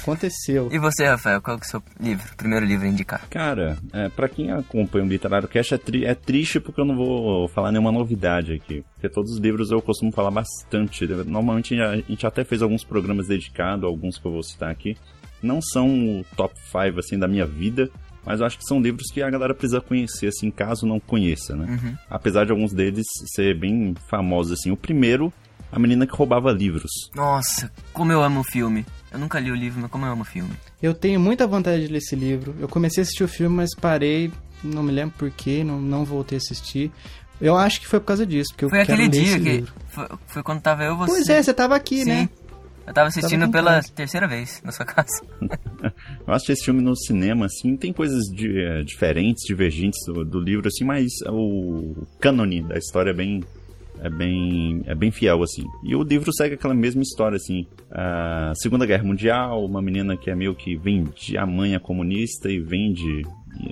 [0.00, 0.68] Aconteceu.
[0.70, 3.26] E você, Rafael, qual que é o seu livro, primeiro livro a indicar?
[3.28, 6.94] Cara, é, para quem acompanha o Literário Cast é, tri- é triste porque eu não
[6.94, 8.84] vou falar nenhuma novidade aqui.
[8.94, 11.04] Porque todos os livros eu costumo falar bastante.
[11.26, 14.96] Normalmente a gente até fez alguns programas dedicados, alguns que eu vou citar aqui.
[15.42, 15.88] Não são
[16.20, 17.90] o top 5 assim da minha vida,
[18.24, 21.56] mas eu acho que são livros que a galera precisa conhecer, assim, caso não conheça,
[21.56, 21.66] né?
[21.82, 21.96] Uhum.
[22.08, 24.70] Apesar de alguns deles ser bem famosos, assim.
[24.70, 25.32] O primeiro,
[25.72, 26.90] A Menina que Roubava Livros.
[27.14, 28.84] Nossa, como eu amo o filme.
[29.12, 30.50] Eu nunca li o livro, mas como eu amo o filme.
[30.82, 32.54] Eu tenho muita vontade de ler esse livro.
[32.60, 34.30] Eu comecei a assistir o filme, mas parei.
[34.62, 36.90] Não me lembro porquê, não, não voltei a assistir.
[37.40, 39.38] Eu acho que foi por causa disso, porque eu Foi quero aquele ler dia esse
[39.40, 39.50] que.
[39.50, 39.72] livro.
[39.88, 41.12] Foi, foi quando tava eu e você.
[41.12, 42.10] Pois é, você tava aqui, Sim.
[42.10, 42.28] né?
[42.90, 43.92] Eu tava assistindo Tava pela casa.
[43.94, 45.22] terceira vez na sua casa.
[46.26, 50.40] Eu assisti esse filme no cinema, assim, tem coisas de- é, diferentes, divergentes do, do
[50.40, 53.42] livro, assim, mas o cânone da história é bem,
[54.02, 55.64] é bem, é bem fiel, assim.
[55.84, 60.28] E o livro segue aquela mesma história, assim, a Segunda Guerra Mundial, uma menina que
[60.30, 63.22] é meio que vende, a mãe é comunista e vende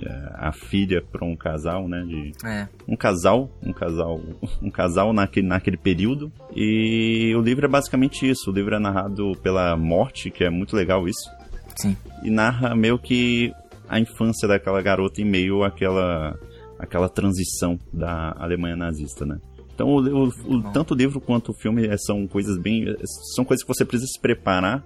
[0.05, 2.67] é, a filha para um casal, né, de, É.
[2.87, 4.19] um casal, um casal,
[4.61, 6.31] um casal naquele, naquele período.
[6.55, 8.49] E o livro é basicamente isso.
[8.51, 11.29] O livro é narrado pela morte, que é muito legal isso.
[11.75, 11.95] Sim.
[12.23, 13.53] E narra meio que
[13.87, 16.37] a infância daquela garota em meio àquela,
[16.77, 19.39] àquela transição da Alemanha nazista, né?
[19.73, 22.85] Então, o, o- o- tanto o livro quanto o filme é, são coisas bem.
[23.33, 24.83] São coisas que você precisa se preparar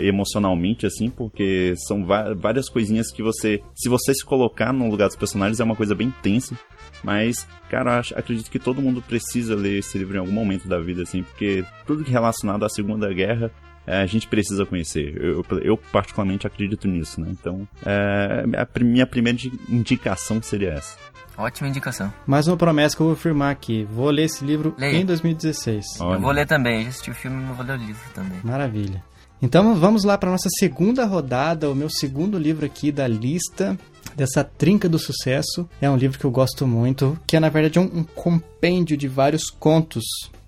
[0.00, 2.04] emocionalmente, assim, porque são
[2.36, 3.62] várias coisinhas que você.
[3.74, 6.56] Se você se colocar no lugar dos personagens, é uma coisa bem tensa.
[7.04, 10.78] Mas, cara, acho- acredito que todo mundo precisa ler esse livro em algum momento da
[10.80, 13.50] vida, assim, porque tudo que é relacionado à Segunda Guerra
[13.86, 15.16] é, a gente precisa conhecer.
[15.16, 17.28] Eu, eu- eu particularmente acredito nisso, né?
[17.30, 20.96] Então, é, a minha primeira indi- indicação seria essa.
[21.38, 22.12] Ótima indicação.
[22.26, 23.84] Mais uma promessa que eu vou firmar aqui.
[23.92, 24.96] Vou ler esse livro Leia.
[24.96, 26.00] em 2016.
[26.00, 26.16] Olha.
[26.16, 26.82] Eu vou ler também.
[26.84, 28.40] Já assisti o filme, mas vou ler o livro também.
[28.42, 29.04] Maravilha.
[29.42, 33.78] Então vamos lá para nossa segunda rodada, o meu segundo livro aqui da lista
[34.16, 35.68] dessa trinca do sucesso.
[35.80, 39.06] É um livro que eu gosto muito, que é na verdade um, um compêndio de
[39.08, 40.04] vários contos.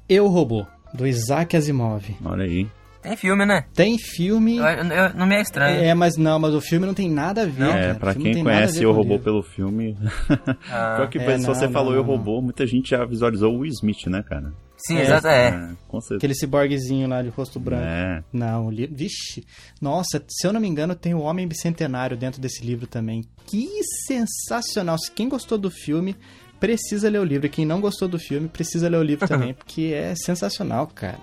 [0.09, 2.03] Eu Robô, do Isaac Asimov.
[2.25, 2.67] Olha aí.
[3.03, 3.65] Tem filme, né?
[3.75, 4.57] Tem filme.
[4.57, 5.81] Eu, eu- eu- não me é estranho.
[5.83, 7.61] É, mas não, mas o filme não tem nada a ver.
[7.61, 7.69] Não?
[7.73, 7.85] cara.
[7.85, 9.19] É, O pra não quem tem nada a conhece com robô livro.
[9.25, 9.97] pelo filme.
[10.71, 12.11] Ah, Pior que É, se não, você não, falou não, eu não.
[12.17, 14.53] robô, muita gente já visualizou o Will Smith, né, cara?
[14.79, 15.71] Sim, exato, é.
[15.87, 16.19] com certeza.
[16.19, 17.85] Aquele ciborguezinho lá de rosto branco.
[17.85, 18.23] É.
[18.33, 18.95] Não, o livro.
[18.95, 19.45] Vixe!
[19.81, 23.25] Nossa, se eu não me engano, tem o Homem Bicentenário dentro desse livro também.
[23.47, 23.69] Que
[24.07, 24.99] sensacional!
[24.99, 26.17] Se quem gostou do filme,
[26.59, 27.47] precisa ler o livro.
[27.47, 31.19] E quem não gostou do filme precisa ler o livro também, porque é sensacional, cara.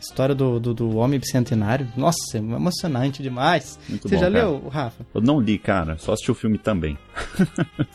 [0.00, 1.90] História do, do, do Homem Bicentenário.
[1.96, 3.78] Nossa, é emocionante demais.
[3.88, 4.44] Muito Você bom, já cara.
[4.44, 5.06] leu, Rafa?
[5.14, 6.98] Eu não li, cara, só assisti o filme também.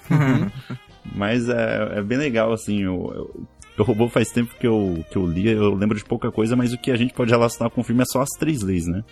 [1.15, 3.47] Mas é, é bem legal, assim, eu, eu,
[3.81, 6.73] o robô faz tempo que eu, que eu li, eu lembro de pouca coisa, mas
[6.73, 9.03] o que a gente pode relacionar com o filme é só as três leis, né?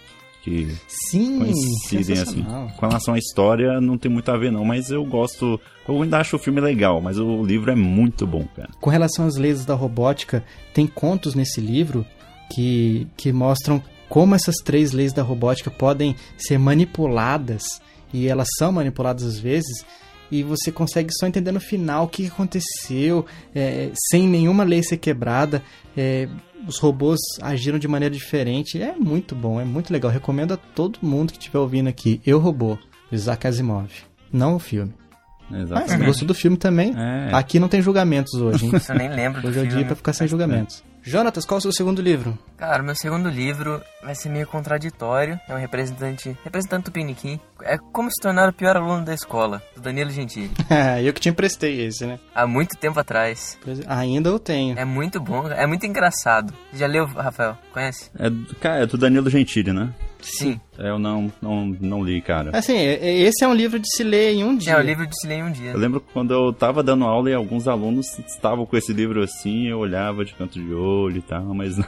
[0.43, 2.45] Que Sim, coincidem, assim.
[2.77, 5.59] Com relação à história, não tem muito a ver, não, mas eu gosto.
[5.87, 8.69] Eu ainda acho o filme legal, mas o livro é muito bom, cara.
[8.79, 12.05] Com relação às leis da robótica, tem contos nesse livro
[12.49, 17.63] que, que mostram como essas três leis da robótica podem ser manipuladas,
[18.13, 19.85] e elas são manipuladas às vezes,
[20.31, 24.97] e você consegue só entender no final o que aconteceu, é, sem nenhuma lei ser
[24.97, 25.61] quebrada.
[25.95, 26.27] é,
[26.67, 28.81] os robôs agiram de maneira diferente.
[28.81, 30.11] É muito bom, é muito legal.
[30.11, 32.19] Recomendo a todo mundo que estiver ouvindo aqui.
[32.25, 32.77] Eu Robô,
[33.11, 33.89] Isaac Asimov.
[34.33, 34.93] Não o filme.
[35.49, 36.05] Mas Exatamente.
[36.05, 37.29] gostou do filme também, É.
[37.31, 38.71] aqui não tem julgamentos hoje, hein?
[38.89, 39.77] Eu nem lembro do Hoje é o filme.
[39.77, 40.83] dia pra ficar sem julgamentos.
[41.09, 42.37] Jonatas, qual é o seu segundo livro?
[42.57, 45.39] Cara, meu segundo livro vai ser meio contraditório.
[45.47, 47.39] É um representante, representante do Piniquim.
[47.63, 50.51] É Como se tornar o pior aluno da escola, do Danilo Gentili.
[51.01, 52.19] eu que te emprestei esse, né?
[52.35, 53.57] Há muito tempo atrás.
[53.63, 54.77] Pois é, Ainda eu tenho.
[54.77, 56.53] É muito bom, é muito engraçado.
[56.73, 57.57] Já leu, Rafael?
[57.71, 58.11] Conhece?
[58.19, 59.93] É, do- cara, é do Danilo Gentili, né?
[60.21, 60.59] Sim.
[60.77, 62.51] É, eu não, não, não li, cara.
[62.53, 64.73] Assim, esse é um livro de se ler em um dia.
[64.73, 65.71] É o livro de se ler em um dia.
[65.71, 69.23] Eu lembro que quando eu tava dando aula e alguns alunos estavam com esse livro
[69.23, 71.85] assim, eu olhava de canto de olho e tal, mas não...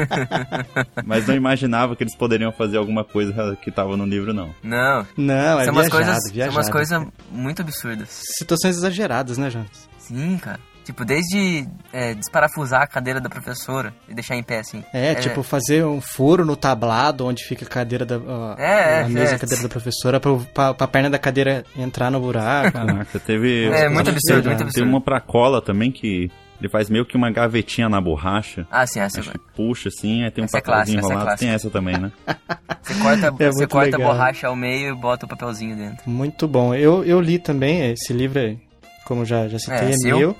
[1.04, 4.54] mas não imaginava que eles poderiam fazer alguma coisa que tava no livro, não.
[4.62, 5.06] Não.
[5.16, 6.56] Não, é são umas viajado, coisas, são viajado.
[6.56, 8.08] umas coisas muito absurdas.
[8.36, 9.88] Situações exageradas, né, Jonas?
[9.98, 10.60] Sim, cara.
[10.84, 14.82] Tipo, desde é, desparafusar a cadeira da professora e deixar em pé assim.
[14.92, 18.18] É, tipo, fazer um furo no tablado onde fica a cadeira da.
[18.18, 19.34] ó, É, a mesa é.
[19.36, 22.72] a cadeira da professora pra, pra, pra perna da cadeira entrar no buraco.
[22.72, 23.66] Caraca, teve...
[23.66, 24.88] É, muito absurdo, muito Tem absurdo.
[24.88, 26.28] uma pra cola também que
[26.60, 28.66] ele faz meio que uma gavetinha na borracha.
[28.70, 29.20] Ah, sim, essa.
[29.20, 31.26] Acho que puxa assim, aí tem um Essa é papelzinho clássica, essa é enrolado.
[31.26, 31.46] clássica.
[31.46, 32.12] tem essa também, né?
[32.82, 36.08] Você corta, É você corta a borracha ao meio e bota o papelzinho dentro.
[36.10, 36.74] Muito bom.
[36.74, 38.56] Eu, eu li também, esse livro, é,
[39.04, 40.36] como já, já citei, É, é, meu.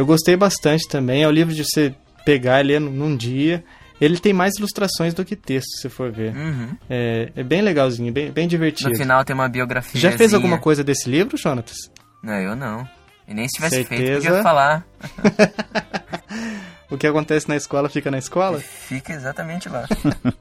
[0.00, 1.22] Eu gostei bastante também.
[1.22, 3.62] É o livro de você pegar e ler num, dia.
[4.00, 6.34] Ele tem mais ilustrações do que texto, se for ver.
[6.34, 6.74] Uhum.
[6.88, 8.88] É, é bem legalzinho, bem, bem divertido.
[8.88, 10.00] No final tem uma biografia.
[10.00, 11.76] Já fez alguma coisa desse livro, Jonatas?
[12.22, 12.88] Não, eu não.
[13.28, 14.28] E nem se tivesse feito, Certeza?
[14.28, 14.86] podia falar.
[16.90, 18.58] O que acontece na escola fica na escola?
[18.58, 19.86] Fica exatamente lá.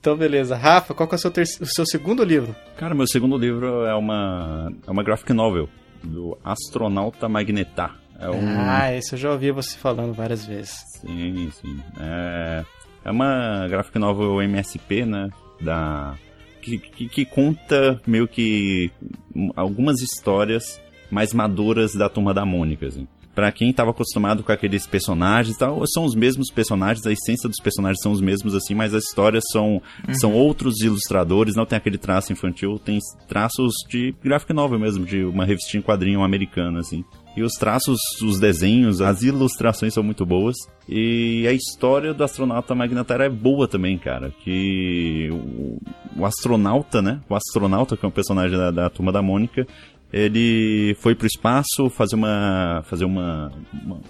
[0.00, 0.56] Então, beleza.
[0.56, 2.54] Rafa, qual que é o seu, o seu segundo livro?
[2.76, 5.68] Cara, meu segundo livro é uma, é uma graphic novel
[6.02, 7.96] do Astronauta Magnetar.
[8.18, 8.70] É um...
[8.70, 10.74] Ah, esse eu já ouvi você falando várias vezes.
[11.00, 11.80] Sim, sim.
[12.00, 12.64] É,
[13.04, 15.28] é uma graphic novel MSP, né?
[15.60, 16.16] Da,
[16.60, 18.90] que, que, que conta meio que
[19.56, 23.06] algumas histórias mais maduras da Turma da Mônica, assim.
[23.34, 27.48] Pra quem tava acostumado com aqueles personagens e tal, são os mesmos personagens, a essência
[27.48, 29.80] dos personagens são os mesmos, assim, mas as histórias são,
[30.20, 35.22] são outros ilustradores, não tem aquele traço infantil, tem traços de graphic novel mesmo, de
[35.22, 37.04] uma revistinha em quadrinho americana, assim.
[37.36, 40.56] E os traços, os desenhos, as ilustrações são muito boas.
[40.88, 44.32] E a história do astronauta Magnetar é boa também, cara.
[44.42, 45.78] Que o,
[46.16, 47.20] o astronauta, né?
[47.28, 49.66] O astronauta, que é um personagem da, da turma da Mônica,
[50.12, 52.82] ele foi pro espaço fazer uma.
[52.84, 53.52] fazer uma.
[53.72, 54.00] uma,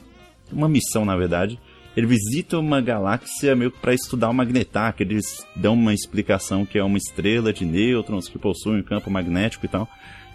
[0.52, 1.59] uma missão, na verdade.
[1.96, 6.64] Ele visita uma galáxia meio que para estudar o magnetar, que eles dão uma explicação
[6.64, 9.88] que é uma estrela de nêutrons que possui um campo magnético e tal.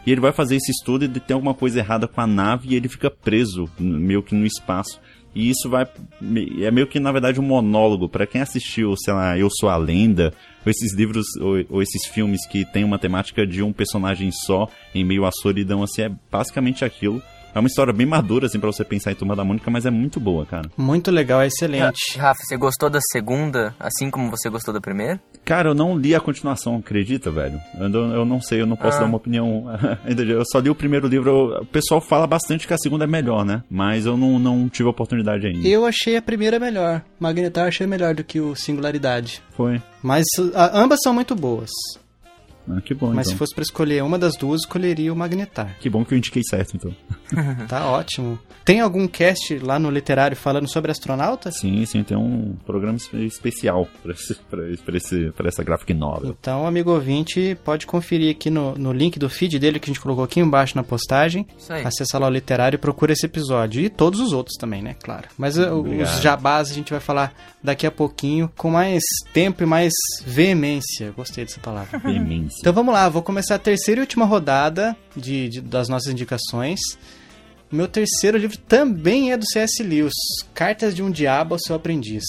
[0.06, 2.76] E ele vai fazer esse estudo e tem alguma coisa errada com a nave e
[2.76, 5.00] ele fica preso, meio que no espaço.
[5.36, 5.88] E isso vai.
[6.62, 8.08] É meio que, na verdade, um monólogo.
[8.08, 12.06] Pra quem assistiu, sei lá, Eu Sou a Lenda, ou esses livros, ou, ou esses
[12.06, 16.12] filmes que tem uma temática de um personagem só, em meio à solidão, assim, é
[16.32, 17.22] basicamente aquilo.
[17.56, 19.92] É uma história bem madura, assim, pra você pensar em Turma da Mônica, mas é
[19.92, 20.70] muito boa, cara.
[20.78, 22.18] Muito legal, é excelente.
[22.18, 25.20] Rafa, você gostou da segunda, assim como você gostou da primeira?
[25.46, 27.60] Cara, eu não li a continuação, acredita, velho?
[27.80, 29.02] Eu, não- eu não sei, eu não posso Ah.
[29.02, 29.66] dar uma opinião.
[30.34, 31.62] Eu só li o primeiro livro.
[31.62, 33.62] o pessoal fala bastante que a segunda é melhor, né?
[33.70, 35.68] Mas eu não, não tive a oportunidade ainda.
[35.68, 37.02] Eu achei a primeira melhor.
[37.20, 39.42] Magnetar achei melhor do que o Singularidade.
[39.52, 39.82] Foi.
[40.02, 40.24] Mas
[40.56, 41.70] a- ambas são muito boas.
[42.70, 43.34] Ah, que bom, Mas então.
[43.34, 45.76] se fosse pra escolher uma das duas, escolheria o Magnetar.
[45.80, 46.96] Que bom que eu indiquei certo, então.
[47.68, 48.38] Tá ótimo.
[48.64, 51.52] Tem algum cast lá no literário falando sobre astronauta?
[51.52, 53.88] Sim, sim, tem um programa espe- especial
[55.36, 56.36] pra essa graphic novel.
[56.40, 60.00] Então, amigo ouvinte, pode conferir aqui no, no link do feed dele que a gente
[60.02, 61.46] colocou aqui embaixo na postagem.
[61.58, 61.84] Isso aí.
[61.86, 63.82] Acessa lá o literário e procura esse episódio.
[63.82, 64.96] E todos os outros também, né?
[65.04, 65.28] Claro.
[65.38, 66.08] Mas uh, Obrigado.
[66.08, 69.02] os jabás a gente vai falar daqui a pouquinho com mais
[69.34, 69.92] tempo e mais
[70.26, 71.12] veemência.
[71.16, 72.00] Gostei dessa palavra.
[72.54, 72.62] Demência.
[72.62, 76.80] Então vamos lá, vou começar a terceira e última rodada de, de- das nossas indicações.
[77.72, 79.82] O meu terceiro livro também é do C.S.
[79.82, 80.14] Lewis,
[80.54, 82.24] Cartas de um Diabo ao Seu Aprendiz.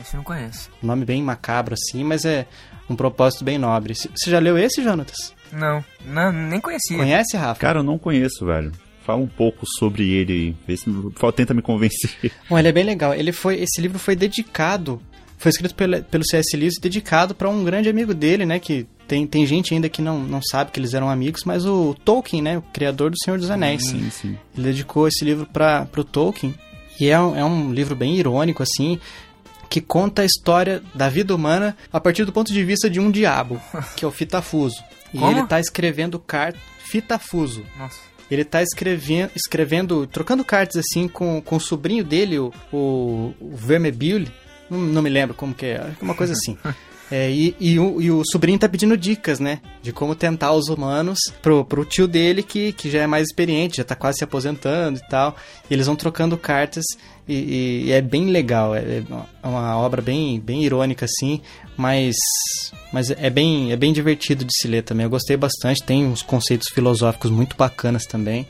[0.00, 0.68] Esse eu não conheço.
[0.82, 2.46] Nome bem macabro assim, mas é
[2.90, 3.94] um propósito bem nobre.
[3.94, 5.32] Você já leu esse, Jonatas?
[5.52, 6.96] Não, não nem conhecia.
[6.96, 7.60] Conhece, Rafa?
[7.60, 8.72] Cara, eu não conheço, velho.
[9.04, 10.84] Fala um pouco sobre ele, vê se
[11.34, 12.32] tenta me convencer.
[12.50, 13.14] Bom, ele é bem legal.
[13.14, 15.00] Ele foi, esse livro foi dedicado,
[15.38, 16.54] foi escrito pelo, pelo C.S.
[16.56, 20.20] Lewis, dedicado para um grande amigo dele, né, que tem, tem gente ainda que não,
[20.20, 23.50] não sabe que eles eram amigos, mas o Tolkien, né, o criador do Senhor dos
[23.50, 23.82] Anéis.
[23.88, 24.38] Sim, sim.
[24.54, 26.54] Ele dedicou esse livro para pro Tolkien,
[27.00, 29.00] e é um, é um livro bem irônico, assim,
[29.70, 33.10] que conta a história da vida humana a partir do ponto de vista de um
[33.10, 33.60] diabo,
[33.96, 34.84] que é o Fitafuso.
[35.12, 35.30] E Como?
[35.30, 36.60] ele tá escrevendo cartas.
[36.78, 37.64] Fitafuso.
[37.78, 37.98] Nossa.
[38.30, 43.56] Ele tá escrevendo, escrevendo trocando cartas assim com, com o sobrinho dele, o, o, o
[43.56, 44.30] Vermebule.
[44.68, 46.58] Não, não me lembro como que é uma coisa assim.
[47.10, 49.60] É, e, e, o, e o sobrinho tá pedindo dicas, né?
[49.82, 53.78] De como tentar os humanos pro, pro tio dele, que, que já é mais experiente,
[53.78, 55.34] já tá quase se aposentando e tal.
[55.70, 56.84] E eles vão trocando cartas
[57.26, 58.74] e, e- é bem legal.
[58.74, 58.80] É,
[59.42, 61.40] é uma obra bem, bem irônica, assim,
[61.78, 62.14] mas,
[62.92, 65.04] mas é, bem, é bem divertido de se ler também.
[65.04, 68.46] Eu gostei bastante, tem uns conceitos filosóficos muito bacanas também.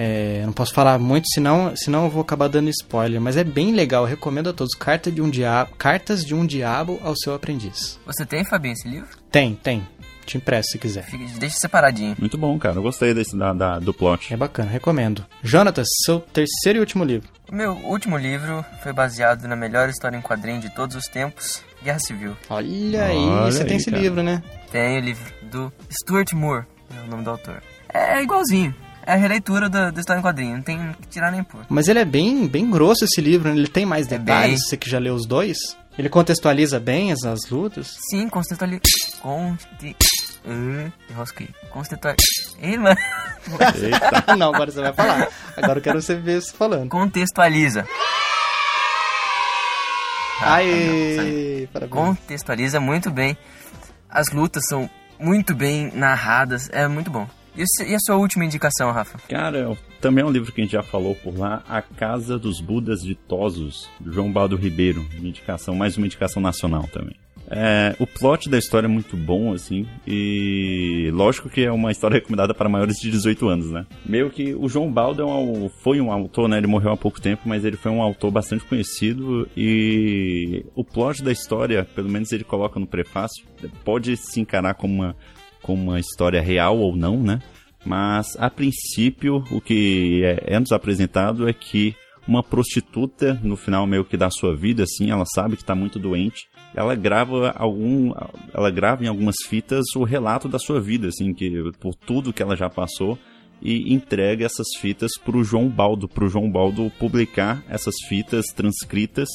[0.00, 3.72] É, não posso falar muito, senão, senão eu vou acabar dando spoiler, mas é bem
[3.72, 4.72] legal, eu recomendo a todos.
[4.76, 7.98] Carta de um diabo, Cartas de um Diabo ao seu aprendiz.
[8.06, 9.08] Você tem, Fabinho, esse livro?
[9.28, 9.84] Tem, tem.
[10.24, 11.02] Te empresto se quiser.
[11.04, 12.14] Fica- deixa separadinho.
[12.18, 12.76] Muito bom, cara.
[12.76, 14.32] Eu gostei desse, da, da- do plot.
[14.32, 15.24] É bacana, recomendo.
[15.42, 17.28] Jonatas, seu terceiro e último livro.
[17.50, 21.64] O meu último livro foi baseado na melhor história em quadrinho de todos os tempos,
[21.82, 22.36] Guerra Civil.
[22.50, 24.02] Olha aí, Olha você aí, tem esse cara.
[24.02, 24.42] livro, né?
[24.70, 27.62] Tem o livro do Stuart Moore, é o nome do autor.
[27.92, 28.74] É igualzinho.
[29.08, 31.64] É a releitura da, da história em quadrinho, não tem que tirar nem pôr.
[31.70, 33.56] Mas ele é bem, bem grosso esse livro, né?
[33.56, 34.68] ele tem mais É detalhes, bem.
[34.68, 35.56] você que já leu os dois.
[35.98, 37.96] Ele contextualiza bem as, as lutas.
[38.10, 38.78] Sim, constantali...
[39.22, 39.96] Consti...
[40.44, 41.48] Uh, enrosquei.
[41.70, 42.16] Constantali...
[42.60, 43.00] Ei, mano.
[43.82, 44.36] Eita.
[44.36, 45.28] não, agora você vai falar.
[45.56, 46.90] Agora eu quero você ver você falando.
[46.90, 47.88] Contextualiza.
[50.42, 51.36] Ah, não, saiu.
[51.38, 51.92] Aê, parabéns.
[51.92, 53.38] contextualiza muito bem.
[54.08, 57.26] As lutas são muito bem narradas, é muito bom.
[57.58, 59.18] E, a sua última indicação, Rafa?
[59.28, 62.60] Cara, também é um livro que a gente já falou por lá, A Casa dos
[62.60, 65.04] Budas Ditosos, do João Baldo Ribeiro.
[65.18, 67.16] Uma indicação, mais uma indicação nacional também.
[67.50, 72.16] É, o plot da história é muito bom, assim, e lógico que é uma história
[72.16, 73.86] recomendada para maiores de 18 anos, né?
[74.04, 76.58] Meio que o João Baldo é um, foi um autor, né?
[76.58, 81.24] Ele morreu há pouco tempo, mas ele foi um autor bastante conhecido e o plot
[81.24, 83.44] da história, pelo menos ele coloca no prefácio,
[83.82, 85.16] pode se encarar como uma,
[85.68, 87.42] como uma história real ou não, né?
[87.84, 91.94] Mas, a princípio, o que é, é nos apresentado é que
[92.26, 95.98] uma prostituta, no final meio que da sua vida, assim, ela sabe que está muito
[95.98, 98.14] doente, ela grava algum,
[98.54, 102.42] ela grava em algumas fitas o relato da sua vida, assim, que por tudo que
[102.42, 103.18] ela já passou
[103.60, 108.46] e entrega essas fitas para o João Baldo, para o João Baldo publicar essas fitas
[108.46, 109.28] transcritas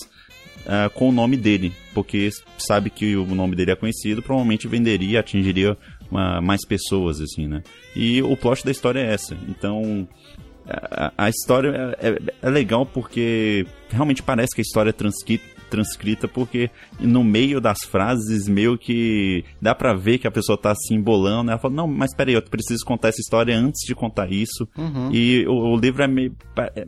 [0.67, 5.19] ah, com o nome dele, porque sabe que o nome dele é conhecido, provavelmente venderia,
[5.19, 5.77] atingiria
[6.11, 7.61] uma- mais pessoas, assim, né?
[7.95, 9.35] E o plot da história é essa.
[9.49, 10.07] Então,
[10.67, 15.43] a, a história é, é- é legal porque realmente parece que a história é transcrita,
[15.73, 20.75] transcrita porque no meio das frases meio que dá pra ver que a pessoa tá
[20.75, 24.31] se embolando, ela fala, não, mas peraí, eu preciso contar essa história antes de contar
[24.31, 25.09] isso, Uhum.
[25.11, 26.35] e o, o livro é meio,
[26.75, 26.85] é,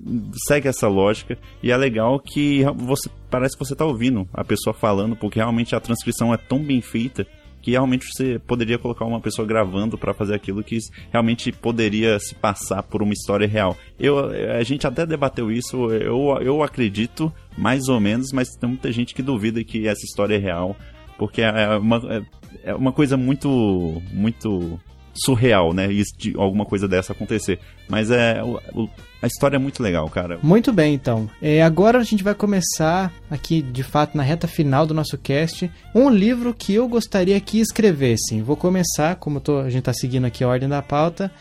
[0.47, 1.35] segue essa lógica.
[1.63, 5.75] E é legal que você parece que você tá ouvindo a pessoa falando, porque realmente
[5.75, 7.25] a transcrição é tão bem feita
[7.65, 10.77] que realmente você poderia colocar uma pessoa gravando pra fazer aquilo que
[11.11, 13.75] realmente poderia se passar por uma história real.
[13.99, 18.91] Eu, a gente até debateu isso, eu, eu acredito mais ou menos, mas tem muita
[18.91, 20.75] gente que duvida que essa história é real,
[21.17, 24.79] porque é uma, é- é uma coisa muito muito
[25.23, 25.91] surreal, né?
[25.91, 27.59] Isso de alguma coisa dessa acontecer.
[27.87, 28.89] Mas é o- o-
[29.21, 30.39] a história é muito legal, cara.
[30.43, 31.29] Muito bem, então.
[31.41, 35.69] É, agora a gente vai começar aqui, de fato, na reta final do nosso cast,
[35.93, 38.41] um livro que eu gostaria que escrevessem.
[38.41, 41.31] Vou começar, como tô- a gente está seguindo aqui a ordem da pauta.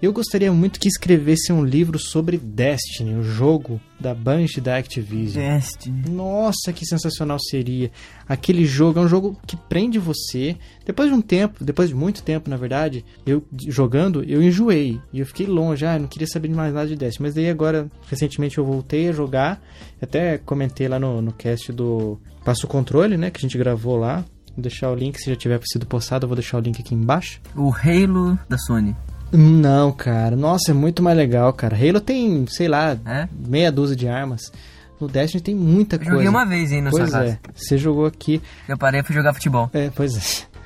[0.00, 5.42] Eu gostaria muito que escrevessem um livro sobre Destiny, o jogo da Bungie da Activision.
[5.42, 6.10] Destiny.
[6.10, 7.90] Nossa, que sensacional seria.
[8.28, 10.54] Aquele jogo é um jogo que prende você.
[10.84, 15.00] Depois de um tempo, depois de muito tempo, na verdade, eu jogando, eu enjoei.
[15.14, 17.28] E eu fiquei longe, ah, não queria saber de mais nada de Destiny.
[17.28, 19.62] Mas daí agora, recentemente, eu voltei a jogar.
[20.00, 23.30] Até comentei lá no, no cast do Passo Controle, né?
[23.30, 24.26] Que a gente gravou lá.
[24.54, 26.94] Vou deixar o link, se já tiver sido postado, eu vou deixar o link aqui
[26.94, 27.40] embaixo.
[27.54, 28.94] O Halo da Sony.
[29.32, 30.36] Não, cara.
[30.36, 31.76] Nossa, é muito mais legal, cara.
[31.76, 33.28] Halo tem, sei lá, É?
[33.32, 34.52] meia dúzia de armas.
[35.00, 36.12] No Destiny tem muita Eu coisa.
[36.14, 37.32] joguei uma vez aí na Pois sua casa.
[37.32, 38.40] é, você jogou aqui.
[38.68, 39.68] Eu parei pra jogar futebol.
[39.74, 40.56] É, pois é.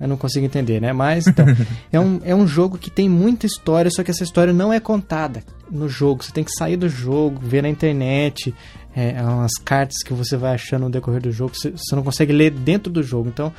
[0.00, 0.92] Eu não consigo entender, né?
[0.92, 1.44] Mas, então,
[1.92, 4.78] é um, é um jogo que tem muita história, só que essa história não é
[4.80, 6.22] contada no jogo.
[6.22, 8.54] Você tem que sair do jogo, ver na internet,
[8.94, 12.32] é, umas cartas que você vai achando no decorrer do jogo, você, você não consegue
[12.32, 13.28] ler dentro do jogo.
[13.28, 13.52] Então,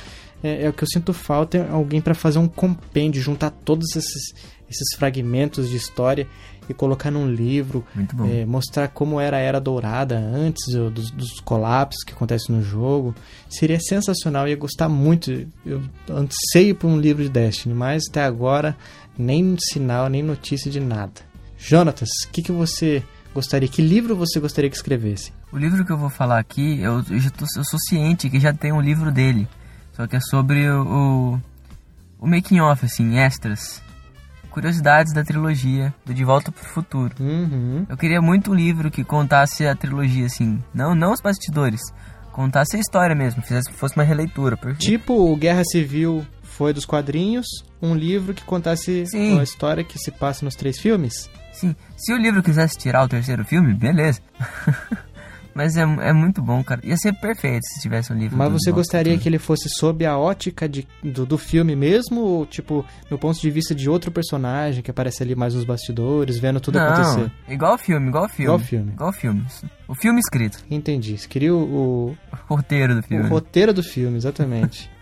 [0.43, 3.95] é, é o que eu sinto falta, é alguém para fazer um compêndio, juntar todos
[3.95, 4.33] esses,
[4.69, 6.27] esses fragmentos de história
[6.69, 7.85] e colocar num livro,
[8.29, 13.13] é, mostrar como era a Era Dourada antes dos, dos colapsos que acontecem no jogo.
[13.49, 15.31] Seria sensacional, ia gostar muito.
[15.65, 18.77] Eu anseio por um livro de Destiny, mas até agora
[19.17, 21.13] nem sinal, nem notícia de nada.
[21.57, 25.31] Jonatas, o que, que você gostaria, que livro você gostaria que escrevesse?
[25.51, 28.39] O livro que eu vou falar aqui, eu, eu, já tô, eu sou ciente que
[28.39, 29.47] já tem um livro dele,
[29.93, 31.39] só que é sobre o,
[32.19, 33.81] o, making off, assim, extras
[34.49, 37.15] curiosidades da trilogia do De Volta pro Futuro.
[37.19, 37.85] Uhum.
[37.89, 40.59] Eu queria muito um livro que contasse a trilogia, assim.
[40.73, 41.81] Não, não os bastidores.
[42.31, 44.57] Contasse a história mesmo, fizesse fosse uma releitura.
[44.57, 44.77] Porque...
[44.77, 47.47] Tipo, Guerra Civil foi dos quadrinhos,
[47.81, 49.39] um livro que contasse Sim.
[49.39, 51.29] a história que se passa nos três filmes?
[51.51, 51.75] Sim.
[51.97, 54.21] Se o livro quisesse tirar o terceiro filme, beleza.
[55.53, 56.81] Mas é, é muito bom, cara.
[56.83, 58.37] Ia ser perfeito se tivesse um livro.
[58.37, 62.21] Mas você gostaria que ele fosse sob a ótica de, do, do filme mesmo?
[62.21, 66.39] Ou, tipo, no ponto de vista de outro personagem que aparece ali mais nos bastidores,
[66.39, 67.31] vendo tudo Não, acontecer?
[67.47, 68.43] Igual filme, igual filme.
[68.43, 68.91] Igual filme.
[68.93, 69.45] Igual filme.
[69.87, 70.63] O filme escrito.
[70.69, 71.17] Entendi.
[71.17, 73.25] Você queria o, o roteiro do filme.
[73.25, 74.89] O roteiro do filme, exatamente.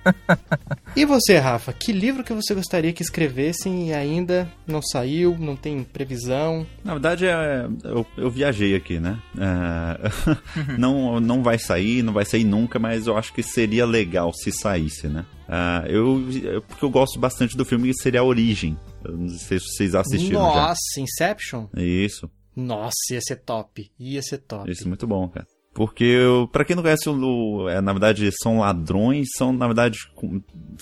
[0.95, 1.73] e você, Rafa?
[1.73, 6.65] Que livro que você gostaria que escrevessem e ainda não saiu, não tem previsão?
[6.83, 9.19] Na verdade, é, eu, eu viajei aqui, né?
[9.37, 14.31] É, não, não vai sair, não vai sair nunca, mas eu acho que seria legal
[14.33, 15.25] se saísse, né?
[15.49, 18.77] Uh, eu, porque eu gosto bastante do filme que seria a Origem.
[19.03, 21.01] Eu não sei se vocês assistiram Nossa, já.
[21.01, 21.67] Inception?
[21.75, 22.29] Isso.
[22.55, 23.91] Nossa, ia ser top.
[23.99, 24.69] Ia ser top.
[24.69, 25.47] Isso, muito bom, cara.
[25.79, 26.17] Porque,
[26.51, 29.97] para quem não conhece, o, é, na verdade, são ladrões, são, na verdade,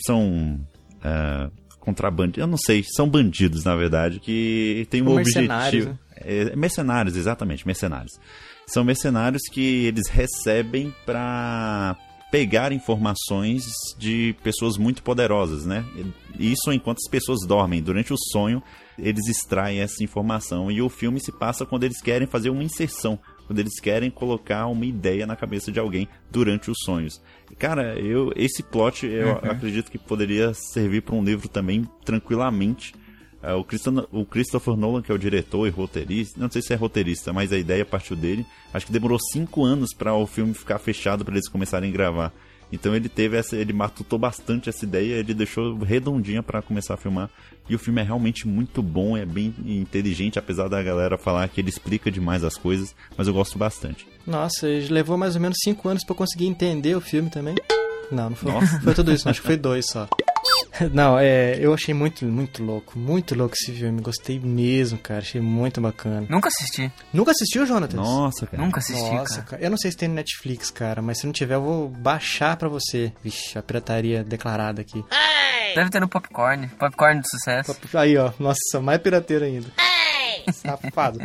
[0.04, 0.60] são
[1.04, 1.52] é,
[2.36, 5.90] eu não sei, são bandidos, na verdade, que tem um objetivo...
[5.90, 6.00] Né?
[6.16, 8.12] É, mercenários, exatamente, mercenários.
[8.66, 11.96] São mercenários que eles recebem para
[12.32, 13.66] pegar informações
[14.00, 15.86] de pessoas muito poderosas, né?
[16.40, 17.84] Isso enquanto as pessoas dormem.
[17.84, 18.64] Durante o sonho,
[18.98, 20.72] eles extraem essa informação.
[20.72, 24.68] E o filme se passa quando eles querem fazer uma inserção, quando eles querem colocar
[24.68, 27.22] uma ideia na cabeça de alguém durante os sonhos.
[27.58, 29.52] Cara, eu esse plot eu uhum.
[29.52, 32.94] acredito que poderia servir para um livro também tranquilamente.
[33.38, 33.56] Uh,
[34.12, 37.32] o, o, Christopher Nolan, que é o diretor e roteirista, não sei se é roteirista,
[37.32, 38.46] mas a ideia partiu dele.
[38.74, 42.34] Acho que demorou cinco anos para o filme ficar fechado para eles começarem a gravar.
[42.72, 46.98] Então ele teve essa, ele matutou bastante essa ideia, ele deixou redondinha para começar a
[46.98, 47.30] filmar.
[47.70, 51.60] E o filme é realmente muito bom, é bem inteligente, apesar da galera falar que
[51.60, 54.08] ele explica demais as coisas, mas eu gosto bastante.
[54.26, 57.56] Nossa, levou mais ou menos 5 anos para conseguir entender o filme também.
[58.12, 58.80] Não, não foi, Nossa.
[58.82, 60.08] foi tudo isso, acho que foi dois só.
[60.94, 64.02] Não, é, eu achei muito, muito louco, muito louco esse filme.
[64.02, 65.20] Gostei mesmo, cara.
[65.20, 66.26] Achei muito bacana.
[66.30, 66.92] Nunca assisti.
[67.14, 67.98] Nunca assistiu, Jonathan?
[67.98, 68.64] Nossa, cara.
[68.64, 69.48] Nunca assisti, Nossa, cara.
[69.48, 69.64] cara.
[69.64, 72.56] Eu não sei se tem no Netflix, cara, mas se não tiver, eu vou baixar
[72.58, 73.12] pra você.
[73.24, 75.04] Vixe, a pirataria declarada aqui.
[75.76, 76.68] Deve ter no Popcorn.
[76.80, 77.76] Popcorn de sucesso.
[77.94, 78.32] Aí, ó.
[78.40, 79.68] Nossa, mais pirateiro ainda.
[80.54, 81.20] Safado.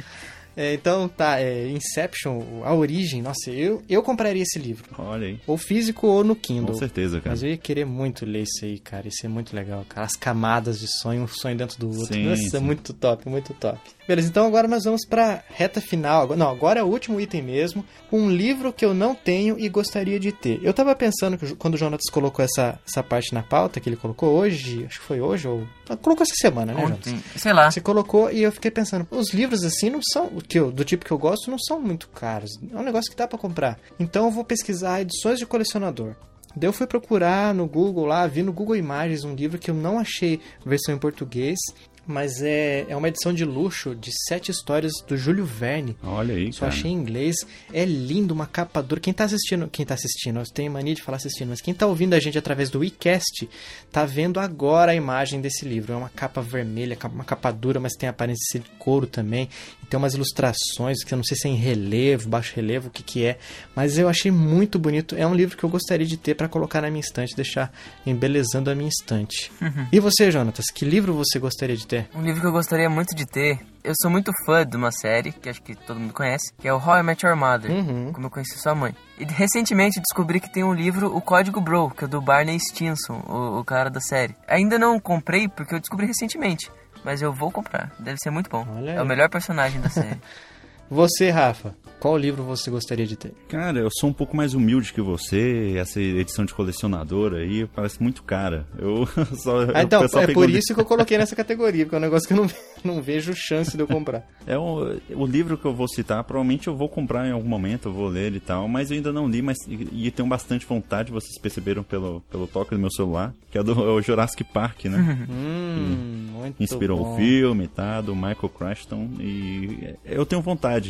[0.57, 4.84] É, então, tá, é, Inception, a origem, nossa, eu, eu compraria esse livro.
[4.98, 5.40] Olha aí.
[5.46, 6.72] Ou físico ou no Kindle.
[6.72, 7.30] Com certeza, cara.
[7.30, 9.09] Mas eu ia querer muito ler isso aí, cara.
[9.09, 10.07] Isso é muito legal, cara.
[10.07, 12.14] As camadas de sonho, um sonho dentro do outro.
[12.14, 12.64] Sim, nossa, sim.
[12.64, 13.80] muito top, muito top.
[14.07, 16.36] Beleza, então agora nós vamos pra reta final.
[16.36, 17.84] Não, agora é o último item mesmo.
[18.11, 20.61] Um livro que eu não tenho e gostaria de ter.
[20.62, 23.96] Eu tava pensando que quando o Jonatas colocou essa, essa parte na pauta, que ele
[23.96, 25.66] colocou hoje, acho que foi hoje, ou.
[26.00, 27.14] Colocou essa semana, né, Jonatas?
[27.36, 27.70] Sei lá.
[27.70, 30.28] Você colocou e eu fiquei pensando, os livros assim não são.
[30.48, 32.50] Que eu, do tipo que eu gosto, não são muito caros.
[32.72, 33.78] É um negócio que dá para comprar.
[34.00, 36.14] Então eu vou pesquisar edições de colecionador.
[36.55, 39.74] Daí eu fui procurar no Google lá, vi no Google Imagens um livro que eu
[39.74, 41.59] não achei versão em português
[42.07, 45.96] mas é, é uma edição de luxo de sete histórias do Júlio Verne.
[46.03, 47.36] Olha aí, Só achei em inglês.
[47.72, 49.00] É lindo, uma capa dura.
[49.00, 51.86] Quem tá assistindo, quem tá assistindo, eu tenho mania de falar assistindo, mas quem tá
[51.86, 53.48] ouvindo a gente através do WeCast,
[53.90, 55.92] tá vendo agora a imagem desse livro.
[55.92, 59.48] É uma capa vermelha, uma capa dura, mas tem aparência de couro também.
[59.93, 63.03] Tem umas ilustrações que eu não sei se é em relevo, baixo relevo, o que
[63.03, 63.38] que é.
[63.76, 65.14] Mas eu achei muito bonito.
[65.16, 67.72] É um livro que eu gostaria de ter para colocar na minha estante, deixar
[68.05, 69.53] embelezando a minha estante.
[69.61, 69.86] Uhum.
[69.93, 71.93] E você, Jonatas, que livro você gostaria de ter?
[71.93, 72.09] ter?
[72.14, 73.61] Um livro que eu gostaria muito de ter.
[73.84, 76.72] Eu sou muito fã de uma série, que acho que todo mundo conhece, que é
[76.72, 78.12] o How I Met Your Mother, uhum.
[78.12, 78.95] como eu conheci sua mãe.
[79.18, 83.22] E recentemente descobri que tem um livro, O Código Bro, que é do Barney Stinson,
[83.28, 84.36] o, o cara da série.
[84.47, 86.70] Ainda não comprei porque eu descobri recentemente,
[87.05, 87.90] mas eu vou comprar.
[87.98, 88.66] Deve ser muito bom.
[88.76, 90.20] Olha é o melhor personagem da série.
[90.93, 93.32] Você, Rafa, qual livro você gostaria de ter?
[93.49, 95.74] Cara, eu sou um pouco mais humilde que você.
[95.76, 98.66] Essa edição de colecionador aí parece muito cara.
[98.76, 99.07] Eu
[99.38, 99.61] só.
[99.72, 100.59] Ah, então, é por de...
[100.59, 102.51] isso que eu coloquei nessa categoria, porque é um negócio que eu não,
[102.97, 104.28] não vejo chance de eu comprar.
[104.47, 107.88] É o, o livro que eu vou citar, provavelmente eu vou comprar em algum momento,
[107.88, 110.66] eu vou ler e tal, mas eu ainda não li, mas e, e tenho bastante
[110.66, 114.43] vontade, vocês perceberam pelo, pelo toque do meu celular, que é do é o Jurassic
[114.43, 114.99] Park, né?
[115.30, 117.14] hum, muito Inspirou bom.
[117.14, 118.01] o filme, tá?
[118.01, 119.09] Do Michael Crichton.
[119.20, 120.81] E eu tenho vontade.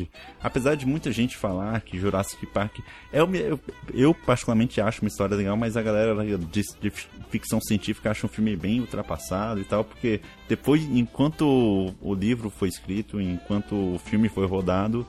[0.42, 2.78] Apesar de muita gente falar que Jurassic Park.
[3.12, 3.60] É eu,
[3.92, 6.90] eu, particularmente acho uma história legal, mas a galera de, de
[7.30, 12.68] ficção científica acha um filme bem ultrapassado e tal, porque depois, enquanto o livro foi
[12.68, 15.06] escrito, enquanto o filme foi rodado,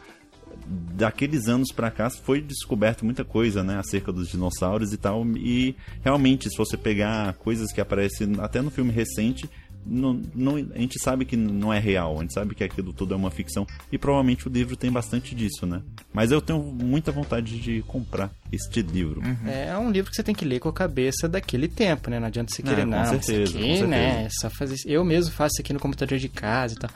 [0.66, 5.26] daqueles anos para cá foi descoberto muita coisa, né, acerca dos dinossauros e tal.
[5.36, 9.50] E realmente, se você pegar coisas que aparecem até no filme recente,
[9.86, 13.14] não, não, a gente sabe que não é real, a gente sabe que aquilo tudo
[13.14, 15.82] é uma ficção e provavelmente o livro tem bastante disso, né?
[16.14, 19.22] Mas eu tenho muita vontade de comprar este livro.
[19.22, 19.50] Uhum.
[19.50, 22.20] É um livro que você tem que ler com a cabeça daquele tempo, né?
[22.20, 24.26] Não adianta você querer, é, não, certeza, isso aqui, né?
[24.26, 26.90] É só fazer Eu mesmo faço isso aqui no computador de casa e tal.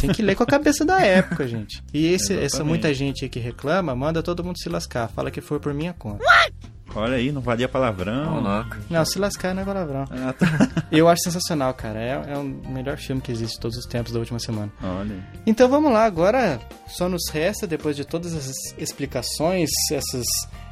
[0.00, 1.82] Tem que ler com a cabeça da época, gente.
[1.92, 5.08] E esse, essa muita gente que reclama, manda todo mundo se lascar.
[5.08, 6.22] Fala que foi por minha conta.
[6.22, 6.54] What?
[6.94, 8.40] Olha aí, não valia palavrão.
[8.40, 8.76] Louco.
[8.88, 10.04] Não, se lascar não é palavrão.
[10.10, 10.46] Ah, tá.
[10.90, 11.98] Eu acho sensacional, cara.
[11.98, 14.70] É, é o melhor filme que existe todos os tempos da última semana.
[14.82, 15.16] Olha.
[15.46, 20.26] Então vamos lá, agora só nos resta, depois de todas essas explicações, essas,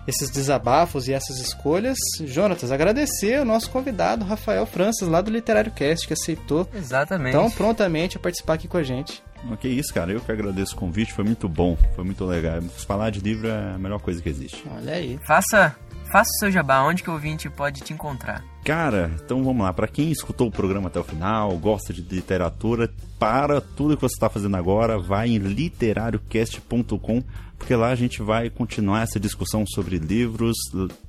[0.07, 5.71] esses desabafos e essas escolhas, Jonatas, agradecer o nosso convidado, Rafael Francis, lá do Literário
[5.73, 7.33] Cast, que aceitou Exatamente.
[7.33, 9.23] tão prontamente a participar aqui com a gente.
[9.61, 10.11] Que isso, cara.
[10.11, 11.13] Eu que agradeço o convite.
[11.13, 11.79] Foi muito bom.
[11.95, 12.61] Foi muito legal.
[12.89, 14.65] Falar de livro é a melhor coisa que existe.
[14.77, 15.17] Olha aí.
[15.25, 15.77] Faça
[16.11, 18.43] Faça o seu jabá, onde que o ouvinte pode te encontrar?
[18.65, 19.75] Cara, então vamos lá.
[19.75, 24.15] Para quem escutou o programa até o final, gosta de literatura, para tudo que você
[24.15, 27.23] está fazendo agora, vai em literariocast.com,
[27.59, 30.57] porque lá a gente vai continuar essa discussão sobre livros.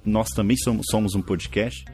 [0.04, 1.86] Nós também somos, somos um podcast,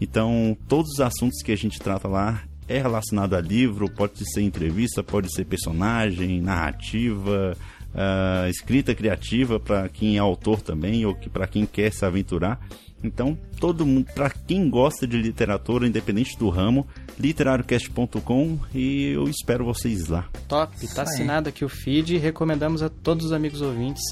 [0.00, 4.42] então todos os assuntos que a gente trata lá é relacionado a livro, pode ser
[4.42, 7.56] entrevista, pode ser personagem, narrativa,
[7.94, 12.60] uh, escrita criativa para quem é autor também ou que para quem quer se aventurar.
[13.04, 16.86] Então, todo mundo, para quem gosta de literatura, independente do ramo,
[17.18, 20.28] literariocast.com e eu espero vocês lá.
[20.46, 24.02] Top, tá assinado aqui o feed, recomendamos a todos os amigos ouvintes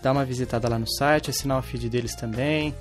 [0.00, 2.72] dar uma visitada lá no site, assinar o feed deles também.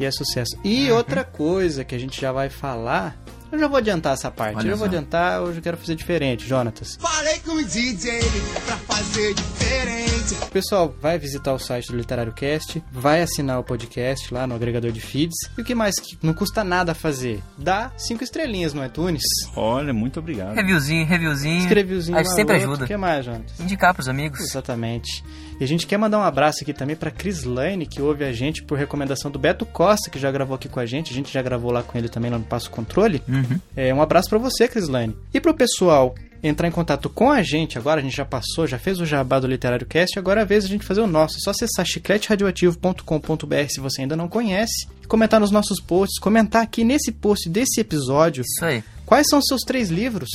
[0.00, 0.58] E é sucesso.
[0.64, 0.96] E uhum.
[0.96, 3.16] outra coisa que a gente já vai falar
[3.52, 4.56] eu já vou adiantar essa parte.
[4.56, 6.96] Olha eu já vou adiantar, hoje eu quero fazer diferente, Jonatas.
[7.00, 8.20] Falei com o DJ
[8.66, 10.34] pra fazer diferente.
[10.52, 14.90] Pessoal, vai visitar o site do Literário Cast, vai assinar o podcast lá no agregador
[14.92, 15.36] de feeds.
[15.56, 17.42] E o que mais que não custa nada fazer?
[17.58, 19.22] Dá cinco estrelinhas no iTunes.
[19.56, 20.54] Olha, muito obrigado.
[20.54, 21.68] Reviewzinho, reviewzinho.
[21.68, 22.18] Reviewzinho.
[22.18, 22.84] A gente sempre ajuda.
[22.84, 23.58] O que mais, Jonatas?
[23.60, 24.40] Indicar pros amigos.
[24.40, 25.22] Exatamente.
[25.60, 28.32] E a gente quer mandar um abraço aqui também para Chris Lane, que ouve a
[28.32, 31.12] gente por recomendação do Beto Costa, que já gravou aqui com a gente.
[31.12, 33.22] A gente já gravou lá com ele também lá no Passo Controle.
[33.28, 33.33] Uhum.
[33.76, 35.16] É, um abraço para você, Chris Lane.
[35.32, 38.78] E pro pessoal entrar em contato com a gente agora, a gente já passou, já
[38.78, 41.36] fez o jabá do Literário Cast, agora é a vez a gente fazer o nosso.
[41.36, 46.84] É só acessar chicleteradioativo.com.br se você ainda não conhece, comentar nos nossos posts, comentar aqui
[46.84, 48.42] nesse post desse episódio.
[48.42, 48.84] Isso aí.
[49.06, 50.28] Quais são os seus três livros?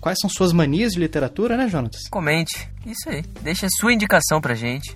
[0.00, 2.02] Quais são suas manias de literatura, né, Jonatas?
[2.10, 2.68] Comente.
[2.84, 3.22] Isso aí.
[3.42, 4.94] Deixa a sua indicação pra gente.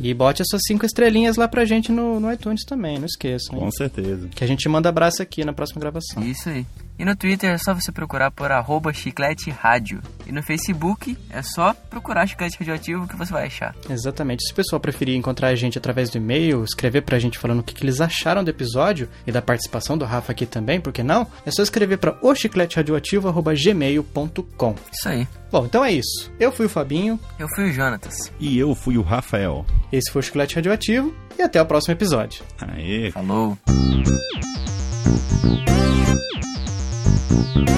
[0.00, 3.58] E bote as suas cinco estrelinhas lá pra gente no, no iTunes também, não esqueçam.
[3.58, 4.28] Com certeza.
[4.28, 6.22] Que a gente manda abraço aqui na próxima gravação.
[6.22, 6.64] Isso aí.
[6.98, 10.00] E no Twitter é só você procurar por arroba chiclete rádio.
[10.26, 13.74] E no Facebook é só procurar chiclete radioativo que você vai achar.
[13.88, 14.44] Exatamente.
[14.46, 17.62] Se o pessoal preferir encontrar a gente através do e-mail, escrever pra gente falando o
[17.62, 21.02] que, que eles acharam do episódio e da participação do Rafa aqui também, por que
[21.02, 21.26] não?
[21.46, 25.26] É só escrever pra ochicleteradioativo.gmail.com Isso aí.
[25.50, 26.30] Bom, então é isso.
[26.38, 27.18] Eu fui o Fabinho.
[27.38, 28.30] Eu fui o Jonatas.
[28.38, 29.64] E eu fui o Rafael.
[29.92, 32.42] Esse foi o Chiclete Radioativo e até o próximo episódio.
[32.60, 33.10] Aê.
[33.12, 33.56] Falou.
[37.28, 37.68] Thank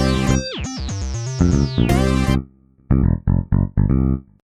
[3.91, 4.30] you.